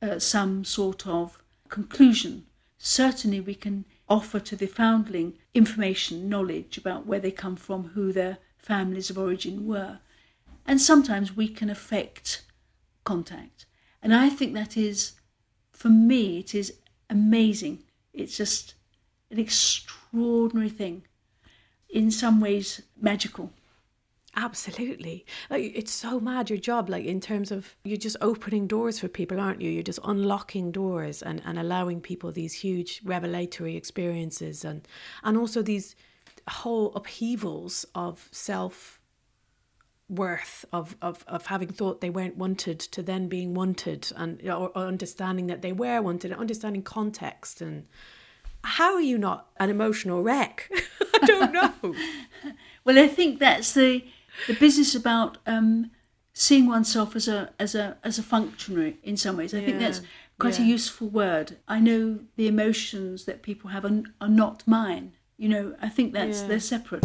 [0.00, 2.46] uh, some sort of conclusion.
[2.78, 8.12] Certainly, we can offer to the foundling information, knowledge about where they come from, who
[8.12, 10.00] their families of origin were.
[10.66, 12.42] And sometimes we can affect
[13.04, 13.66] contact.
[14.02, 15.12] And I think that is,
[15.72, 16.74] for me, it is
[17.10, 17.84] amazing.
[18.12, 18.74] It's just
[19.30, 21.04] an extraordinary thing,
[21.88, 23.52] in some ways, magical.
[24.34, 25.26] Absolutely.
[25.50, 29.08] Like it's so mad your job, like in terms of you're just opening doors for
[29.08, 29.70] people, aren't you?
[29.70, 34.88] You're just unlocking doors and, and allowing people these huge revelatory experiences and
[35.22, 35.94] and also these
[36.48, 39.01] whole upheavals of self
[40.12, 44.70] worth of, of, of having thought they weren't wanted to then being wanted and or,
[44.74, 47.86] or understanding that they were wanted and understanding context and
[48.62, 50.70] how are you not an emotional wreck
[51.22, 51.72] i don't know
[52.84, 54.04] well i think that's the
[54.46, 55.90] the business about um,
[56.34, 59.66] seeing oneself as a as a as a functionary in some ways i yeah.
[59.66, 60.02] think that's
[60.38, 60.66] quite yeah.
[60.66, 65.48] a useful word i know the emotions that people have are, are not mine you
[65.48, 66.48] know i think that's yeah.
[66.48, 67.04] they're separate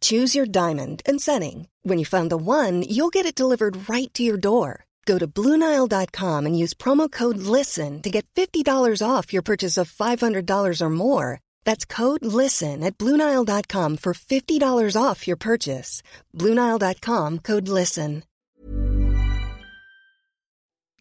[0.00, 1.68] Choose your diamond and setting.
[1.84, 4.86] When you find the one, you'll get it delivered right to your door.
[5.06, 8.66] Go to Bluenile.com and use promo code LISTEN to get $50
[9.00, 11.40] off your purchase of $500 or more.
[11.64, 16.02] That's code LISTEN at Bluenile.com for $50 off your purchase.
[16.34, 18.24] Bluenile.com code LISTEN.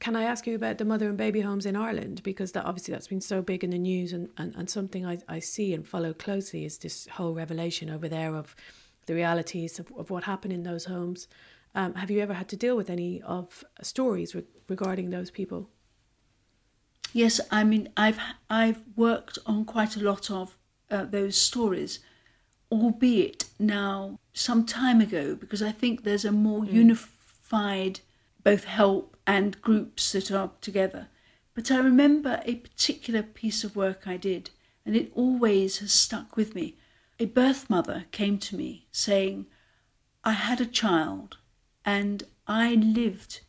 [0.06, 2.22] can I ask you about the mother and baby homes in Ireland?
[2.22, 5.18] Because that obviously that's been so big in the news and, and, and something I,
[5.28, 8.56] I see and follow closely is this whole revelation over there of
[9.06, 11.28] the realities of, of what happened in those homes.
[11.74, 15.70] Um, have you ever had to deal with any of stories re- regarding those people?
[17.14, 20.58] Yes, I mean I've I've worked on quite a lot of
[20.92, 22.00] uh, those stories,
[22.72, 26.74] albeit now some time ago because I think there's a more mm.
[26.74, 28.02] unified
[28.44, 31.08] both help and groups that are together.
[31.54, 34.50] But I remember a particular piece of work I did,
[34.86, 36.76] and it always has stuck with me.
[37.20, 39.46] A birth mother came to me saying,
[40.24, 41.38] I had a child
[41.86, 43.42] and I lived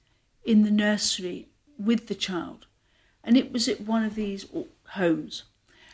[0.45, 1.49] in the nursery
[1.79, 2.67] with the child,
[3.25, 4.47] and it was at one of these
[4.91, 5.45] homes.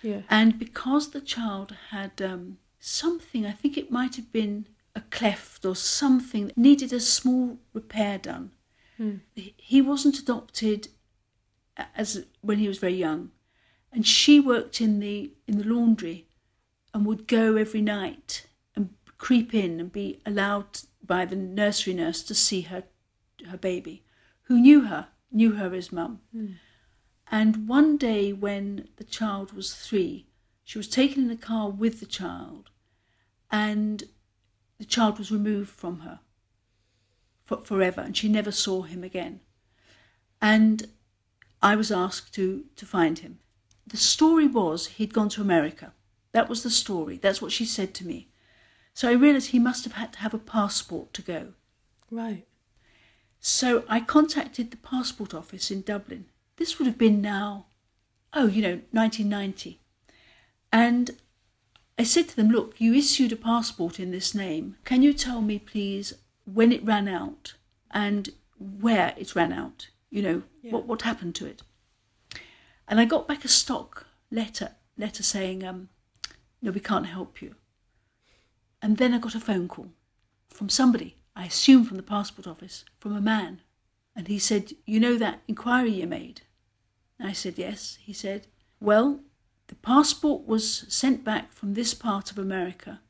[0.02, 0.22] Yeah.
[0.28, 5.64] And because the child had um, something, I think it might have been a cleft
[5.64, 8.50] or something that needed a small repair done.
[8.98, 9.16] Hmm.
[9.34, 10.88] He wasn't adopted
[11.96, 13.30] as when he was very young,
[13.90, 16.26] and she worked in the in the laundry,
[16.92, 22.22] and would go every night and creep in and be allowed by the nursery nurse
[22.22, 22.84] to see her
[23.48, 24.04] her baby,
[24.42, 26.20] who knew her knew her as mum.
[26.32, 26.52] Hmm.
[27.30, 30.26] And one day when the child was three,
[30.64, 32.70] she was taken in a car with the child,
[33.50, 34.04] and
[34.78, 36.20] the child was removed from her
[37.44, 39.40] for, forever, and she never saw him again.
[40.40, 40.88] And
[41.62, 43.38] I was asked to, to find him.
[43.86, 45.92] The story was he'd gone to America.
[46.32, 47.18] That was the story.
[47.18, 48.28] That's what she said to me.
[48.94, 51.52] So I realised he must have had to have a passport to go.
[52.10, 52.46] Right.
[53.40, 56.26] So I contacted the passport office in Dublin.
[56.56, 57.66] This would have been now,
[58.32, 59.80] oh, you know, 1990.
[60.72, 61.12] And
[61.98, 64.76] I said to them, Look, you issued a passport in this name.
[64.84, 66.14] Can you tell me, please,
[66.44, 67.54] when it ran out
[67.90, 69.88] and where it ran out?
[70.10, 70.72] You know, yeah.
[70.72, 71.62] what, what happened to it?
[72.86, 75.88] And I got back a stock letter, letter saying, um,
[76.62, 77.56] No, we can't help you.
[78.80, 79.88] And then I got a phone call
[80.48, 83.60] from somebody, I assume from the passport office, from a man.
[84.14, 86.42] And he said, You know that inquiry you made?
[87.18, 87.98] And I said, Yes.
[88.00, 88.46] He said,
[88.80, 89.20] Well,
[89.66, 93.00] the passport was sent back from this part of America,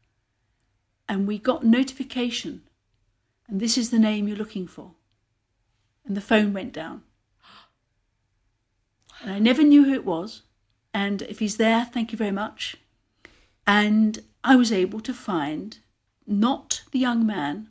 [1.08, 2.62] and we got notification,
[3.48, 4.92] and this is the name you're looking for.
[6.06, 7.02] And the phone went down.
[9.20, 10.42] And I never knew who it was.
[10.94, 12.76] And if he's there, thank you very much.
[13.66, 15.78] And I was able to find
[16.26, 17.68] not the young man,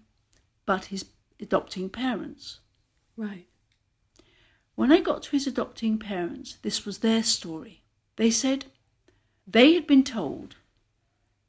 [0.66, 1.06] but his
[1.40, 2.60] adopting parents.
[3.18, 3.48] Right.
[4.76, 7.84] When I got to his adopting parents, this was their story.
[8.16, 8.66] They said,
[9.46, 10.56] they had been told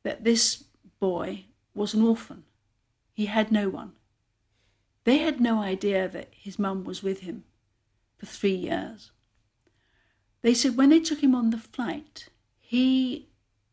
[0.03, 0.65] that this
[0.99, 2.45] boy was an orphan.
[3.13, 3.93] He had no one.
[5.05, 7.45] They had no idea that his mum was with him
[8.19, 9.11] for three years.
[10.43, 12.29] They said when they took him on the flight,
[12.59, 13.29] he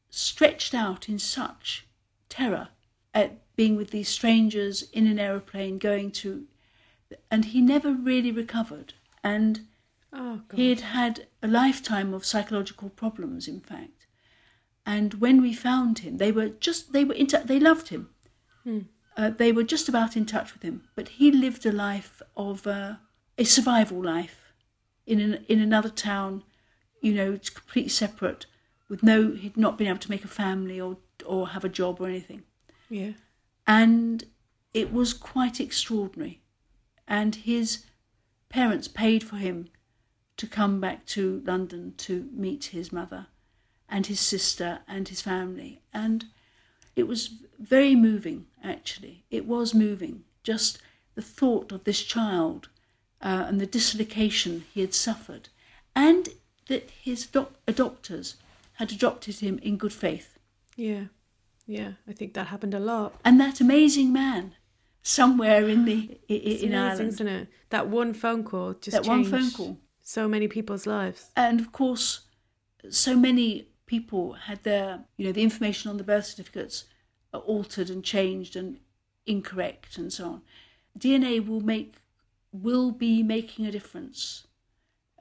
[0.10, 1.88] stretched out in such
[2.30, 2.70] terror
[3.14, 6.46] at being with these strangers in an aeroplane going to,
[7.30, 8.94] and he never really recovered.
[9.24, 9.68] And
[10.14, 14.08] oh, he had had a lifetime of psychological problems, in fact.
[14.86, 18.10] And when we found him, they were just, they were, in t- they loved him.
[18.64, 18.80] Hmm.
[19.18, 20.84] Uh, they were just about in touch with him.
[20.96, 22.96] But he lived a life of, uh,
[23.38, 24.54] a survival life
[25.06, 26.44] in, an, in another town,
[27.02, 28.46] you know, it's completely separate,
[28.90, 32.02] with no, he'd not been able to make a family or, or have a job
[32.02, 32.44] or anything.
[32.90, 33.12] Yeah.
[33.66, 34.26] And
[34.74, 36.42] it was quite extraordinary.
[37.08, 37.86] And his
[38.50, 39.70] parents paid for him
[40.38, 43.28] to come back to London to meet his mother
[43.88, 45.82] and his sister and his family.
[45.94, 46.26] And
[46.96, 47.30] it was
[47.60, 49.26] very moving, actually.
[49.30, 50.24] It was moving.
[50.44, 50.80] Just
[51.16, 52.70] the thought of this child
[53.22, 55.50] uh, and the dislocation he had suffered,
[55.96, 56.30] and
[56.68, 58.36] that his adopters
[58.80, 60.40] had adopted him in good faith.
[60.78, 61.06] Yeah,
[61.68, 63.14] yeah, I think that happened a lot.
[63.26, 64.54] And that amazing man
[65.04, 67.10] somewhere in the in, in amazing, Ireland.
[67.10, 67.48] Isn't it?
[67.72, 69.78] That one phone call just that one phone call.
[70.02, 71.30] So many people's lives.
[71.36, 72.22] And of course,
[72.90, 76.86] so many people had their, you know, the information on the birth certificates
[77.34, 78.80] altered and changed and
[79.26, 80.42] incorrect and so on.
[80.98, 81.96] DNA will make
[82.54, 84.48] will be making a difference.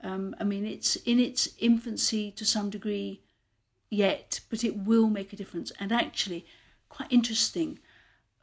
[0.01, 3.25] Um, I mean, it's in its infancy to some degree
[3.91, 5.72] yet, but it will make a difference.
[5.80, 6.47] And actually,
[6.89, 7.78] quite interesting,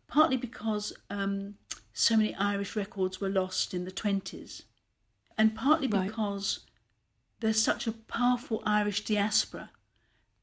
[0.08, 1.56] partly because um,
[1.94, 4.64] so many Irish records were lost in the 20s,
[5.38, 6.08] and partly right.
[6.08, 6.62] because
[7.40, 9.70] there's such a powerful Irish diaspora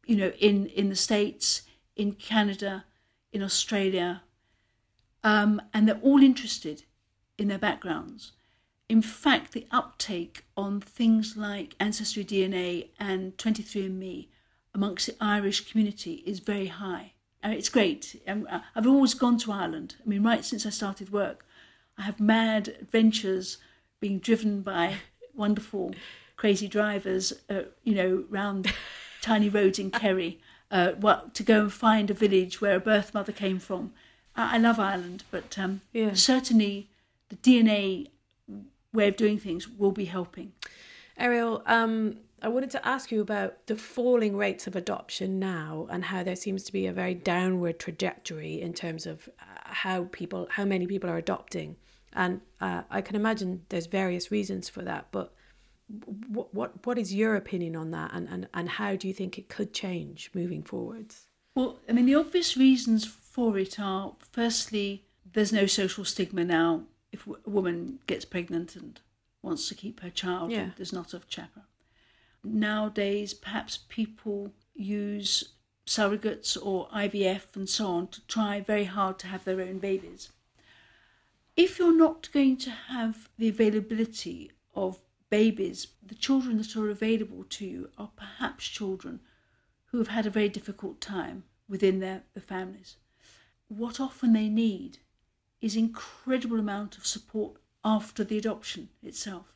[0.06, 1.62] you know, in, in the States,
[1.96, 2.84] in Canada,
[3.32, 4.22] in Australia,
[5.22, 6.84] um, and they're all interested
[7.38, 8.32] in their backgrounds.
[8.88, 14.28] in fact, the uptake on things like Ancestry DNA and 23andMe
[14.74, 17.12] amongst the Irish community is very high.
[17.42, 18.20] I mean, it's great.
[18.26, 19.96] Um, I've always gone to Ireland.
[20.04, 21.44] I mean, right since I started work,
[21.98, 23.58] I have mad adventures
[24.00, 24.94] being driven by
[25.34, 25.94] wonderful,
[26.36, 28.72] crazy drivers, uh, you know, round
[29.20, 33.12] tiny roads in Kerry, uh, what, to go and find a village where a birth
[33.12, 33.92] mother came from.
[34.36, 36.14] I, I love Ireland, but um, Yeah.
[36.14, 36.88] certainly
[37.28, 38.08] the DNA
[38.92, 40.52] way of doing things will be helping.
[41.18, 46.04] Ariel, um, I wanted to ask you about the falling rates of adoption now and
[46.04, 50.48] how there seems to be a very downward trajectory in terms of uh, how people,
[50.50, 51.76] how many people are adopting.
[52.12, 55.32] And uh, I can imagine there's various reasons for that, but
[56.28, 59.38] what what what is your opinion on that, and, and, and how do you think
[59.38, 61.28] it could change moving forwards?
[61.54, 66.84] Well, I mean, the obvious reasons for it are firstly, there's no social stigma now
[67.12, 69.00] if a woman gets pregnant and
[69.42, 70.70] wants to keep her child, Yeah.
[70.76, 71.66] there's not a chaperone.
[72.44, 75.54] Nowadays, perhaps people use
[75.86, 80.30] surrogates or IVF and so on to try very hard to have their own babies.
[81.56, 87.44] If you're not going to have the availability of babies, the children that are available
[87.44, 89.20] to you are perhaps children
[89.86, 92.96] who have had a very difficult time within their, families.
[93.68, 94.98] What often they need
[95.60, 99.54] is incredible amount of support after the adoption itself.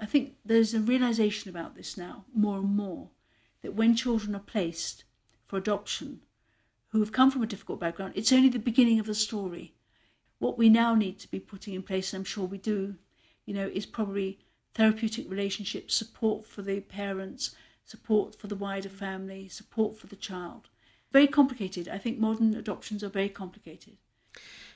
[0.00, 3.10] I think there's a realization about this now, more and more,
[3.62, 5.04] that when children are placed
[5.46, 6.20] for adoption
[6.88, 9.74] who have come from a difficult background, it's only the beginning of the story.
[10.38, 12.96] What we now need to be putting in place, and I'm sure we do,
[13.44, 14.38] you know, is probably
[14.74, 20.68] therapeutic relationships, support for the parents, support for the wider family, support for the child.
[21.12, 21.88] Very complicated.
[21.88, 23.98] I think modern adoptions are very complicated.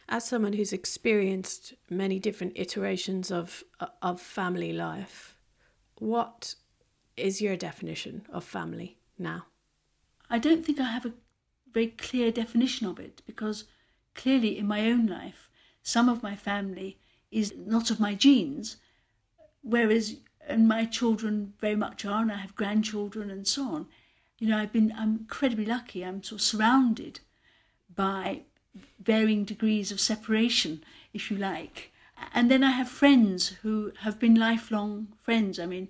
[0.09, 3.65] As someone who's experienced many different iterations of
[4.03, 5.37] of family life,
[5.99, 6.55] what
[7.17, 9.47] is your definition of family now?
[10.29, 11.15] I don't think I have a
[11.73, 13.65] very clear definition of it because
[14.15, 15.49] clearly in my own life,
[15.83, 16.99] some of my family
[17.31, 18.77] is not of my genes,
[19.63, 23.87] whereas and my children very much are, and I have grandchildren and so on.
[24.39, 26.05] You know, I've been I'm incredibly lucky.
[26.05, 27.21] I'm sort of surrounded
[27.95, 28.43] by
[28.99, 31.93] varying degrees of separation, if you like.
[32.33, 35.59] And then I have friends who have been lifelong friends.
[35.59, 35.89] I mean,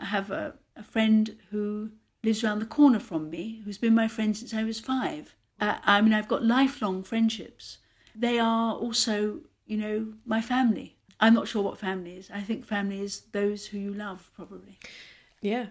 [0.00, 1.90] I have a, a friend who
[2.22, 5.34] lives around the corner from me, who's been my friend since I was five.
[5.60, 7.78] Uh, I mean, I've got lifelong friendships.
[8.14, 10.96] They are also, you know, my family.
[11.20, 12.30] I'm not sure what family is.
[12.32, 14.78] I think family is those who you love, probably.
[15.40, 15.66] Yeah.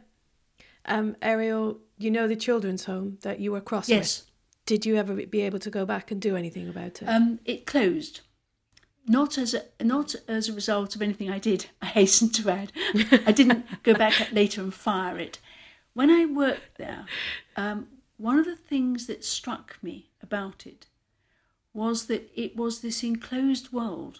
[0.85, 4.19] Um, Ariel, you know the children's home that you were cross Yes.
[4.19, 4.31] with.
[4.67, 7.05] Did you ever be able to go back and do anything about it?
[7.05, 8.19] Um, it closed.
[9.07, 11.67] Not as a, not as a result of anything I did.
[11.81, 12.73] I hasten to add,
[13.25, 15.39] I didn't go back later and fire it.
[15.93, 17.05] When I worked there,
[17.55, 17.87] um,
[18.17, 20.87] one of the things that struck me about it
[21.73, 24.19] was that it was this enclosed world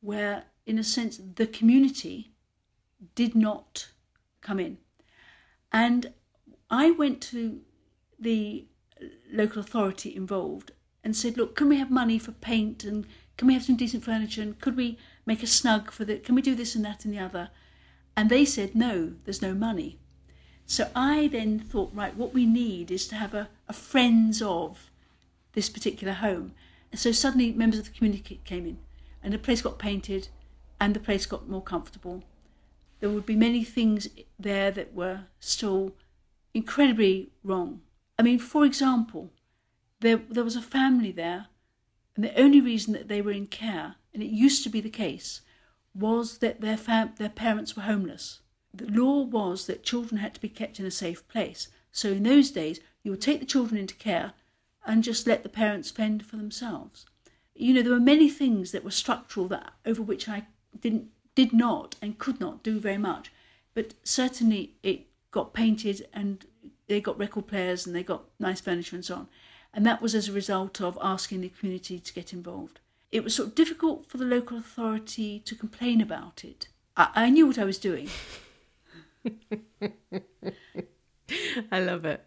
[0.00, 2.32] where, in a sense, the community
[3.14, 3.88] did not
[4.40, 4.78] come in.
[5.70, 6.14] And
[6.68, 7.60] I went to
[8.18, 8.66] the
[9.32, 10.72] local authority involved
[11.04, 14.04] and said, look, can we have money for paint and can we have some decent
[14.04, 17.04] furniture and could we make a snug for the, can we do this and that
[17.04, 17.50] and the other?
[18.16, 19.98] And they said, no, there's no money.
[20.66, 24.90] So I then thought, right, what we need is to have a, a friends of
[25.52, 26.52] this particular home.
[26.90, 28.78] And so suddenly members of the community came in
[29.22, 30.28] and the place got painted
[30.80, 32.22] and the place got more comfortable.
[33.00, 35.94] There would be many things there that were still
[36.52, 37.80] incredibly wrong.
[38.18, 39.30] I mean, for example,
[40.00, 41.46] there there was a family there,
[42.16, 44.90] and the only reason that they were in care, and it used to be the
[44.90, 45.42] case,
[45.94, 48.40] was that their fam- their parents were homeless.
[48.74, 51.68] The law was that children had to be kept in a safe place.
[51.90, 54.32] So in those days, you would take the children into care
[54.84, 57.06] and just let the parents fend for themselves.
[57.54, 60.46] You know, there were many things that were structural that over which I
[60.80, 63.30] didn't did not and could not do very much.
[63.74, 66.44] But certainly it got painted and
[66.88, 69.28] they got record players and they got nice furniture and so on.
[69.72, 72.80] And that was as a result of asking the community to get involved.
[73.12, 76.68] It was sort of difficult for the local authority to complain about it.
[76.96, 78.08] I, I knew what I was doing.
[81.70, 82.24] I love it.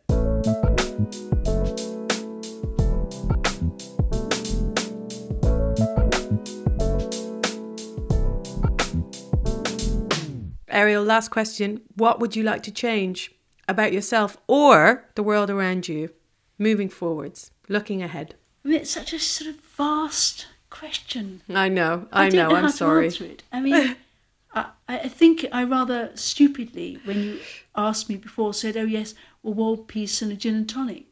[10.70, 11.82] Ariel, last question.
[11.95, 13.32] What would you like to change
[13.72, 16.11] about yourself or the world around you
[16.59, 18.36] moving forwards, looking ahead?
[18.63, 21.41] I mean, it's such a sort of vast question.
[21.49, 23.07] I know, I, don't know, know I'm sorry.
[23.07, 23.43] It.
[23.51, 23.95] I mean,
[24.53, 27.39] I, I think I rather stupidly, when you
[27.76, 31.05] asked me before, said, "Oh yes, well, world peace and a gin and tonic,"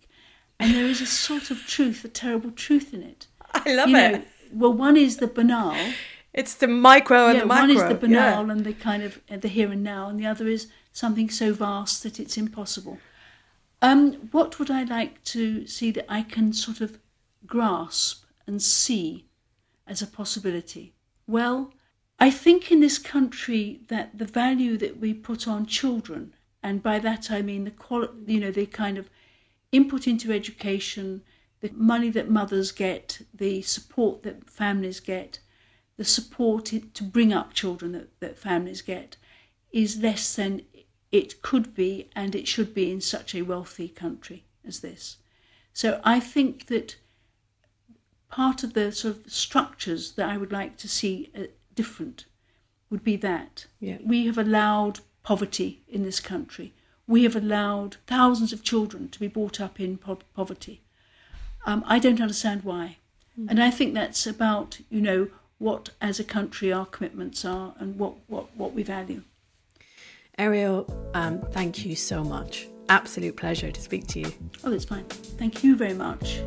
[0.59, 3.27] and there is a sort of truth, a terrible truth in it.
[3.53, 4.11] I love You it.
[4.11, 5.75] know, well, one is the banal.
[6.33, 7.61] It's the micro and yeah, the macro.
[7.61, 8.51] one is the banal yeah.
[8.51, 11.53] and the kind of uh, the here and now, and the other is something so
[11.53, 12.97] vast that it's impossible.
[13.81, 16.99] Um, what would I like to see that I can sort of
[17.45, 19.25] grasp and see
[19.87, 20.93] as a possibility?
[21.27, 21.73] Well,
[22.19, 26.99] I think in this country that the value that we put on children, and by
[26.99, 29.09] that I mean the quality, you know, the kind of
[29.71, 31.21] input into education,
[31.61, 35.39] the money that mothers get, the support that families get,
[35.95, 39.17] the support to bring up children that, that families get,
[39.71, 40.61] is less than
[41.11, 45.17] it could be and it should be in such a wealthy country as this.
[45.73, 46.97] So I think that
[48.29, 51.43] part of the sort of structures that I would like to see uh,
[51.73, 52.25] different
[52.89, 53.97] would be that Yeah.
[54.03, 56.73] we have allowed poverty in this country.
[57.07, 60.81] We have allowed thousands of children to be brought up in po- poverty.
[61.65, 62.97] Um, I don't understand why.
[63.47, 65.29] And I think that's about, you know,
[65.59, 69.23] what as a country our commitments are and what, what, what we value.
[70.39, 72.69] Ariel, um, thank you so much.
[72.87, 74.33] Absolute pleasure to speak to you.
[74.63, 75.03] Oh, it's fine.
[75.37, 76.41] Thank you very much.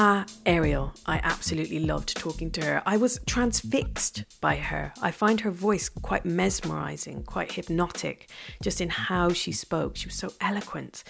[0.00, 0.94] Ah, Ariel.
[1.06, 2.80] I absolutely loved talking to her.
[2.86, 4.92] I was transfixed by her.
[5.02, 8.30] I find her voice quite mesmerizing, quite hypnotic,
[8.62, 9.96] just in how she spoke.
[9.96, 11.02] She was so eloquent.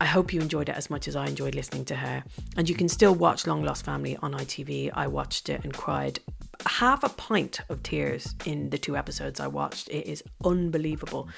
[0.00, 2.24] I hope you enjoyed it as much as I enjoyed listening to her.
[2.56, 4.90] And you can still watch Long Lost Family on ITV.
[4.92, 6.18] I watched it and cried
[6.66, 9.88] half a pint of tears in the two episodes I watched.
[9.88, 11.28] It is unbelievable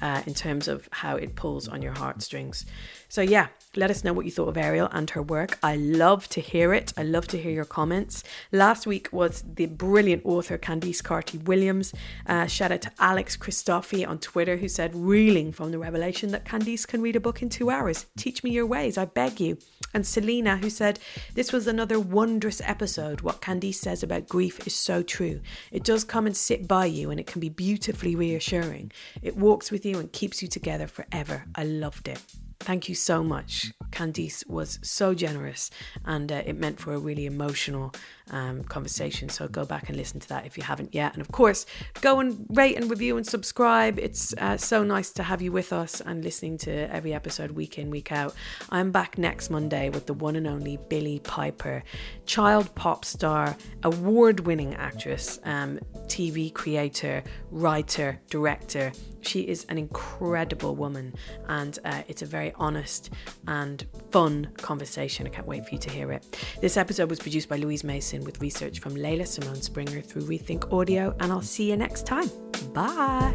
[0.00, 2.66] uh, in terms of how it pulls on your heartstrings.
[3.08, 5.58] So, yeah, let us know what you thought of Ariel and her work.
[5.62, 6.92] I love to hear it.
[6.96, 8.24] I love to hear your comments.
[8.50, 11.94] Last week was the brilliant author Candice Carty Williams.
[12.26, 16.44] Uh, shout out to Alex Christofi on Twitter who said, reeling from the revelation that
[16.44, 18.06] Candice can read a book in two hours.
[18.16, 19.58] Teach me your ways, I beg you.
[19.92, 20.98] And Selena who said,
[21.34, 23.20] this was another wondrous episode.
[23.20, 25.40] What Candice says about grief is so true.
[25.70, 28.92] It does come and sit by you and it can be beautifully reassuring.
[29.22, 31.44] It walks with you and keeps you together forever.
[31.54, 32.20] I loved it.
[32.60, 33.72] Thank you so much.
[33.90, 35.70] Candice was so generous
[36.04, 37.92] and uh, it meant for a really emotional
[38.30, 39.28] um, conversation.
[39.28, 41.12] So go back and listen to that if you haven't yet.
[41.12, 41.66] And of course,
[42.00, 43.98] go and rate and review and subscribe.
[43.98, 47.78] It's uh, so nice to have you with us and listening to every episode week
[47.78, 48.34] in, week out.
[48.70, 51.82] I'm back next Monday with the one and only Billie Piper,
[52.26, 58.92] child pop star, award winning actress, um, TV creator, writer, director.
[59.22, 61.14] She is an incredible woman,
[61.48, 63.10] and uh, it's a very honest
[63.46, 65.26] and fun conversation.
[65.26, 66.38] I can't wait for you to hear it.
[66.60, 70.72] This episode was produced by Louise Mason with research from Layla Simone Springer through Rethink
[70.72, 72.30] Audio, and I'll see you next time.
[72.72, 73.34] Bye.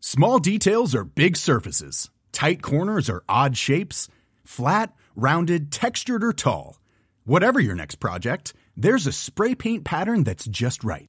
[0.00, 2.10] Small details are big surfaces.
[2.32, 4.08] Tight corners are odd shapes.
[4.44, 6.78] Flat, rounded, textured, or tall.
[7.24, 11.08] Whatever your next project, there's a spray paint pattern that's just right.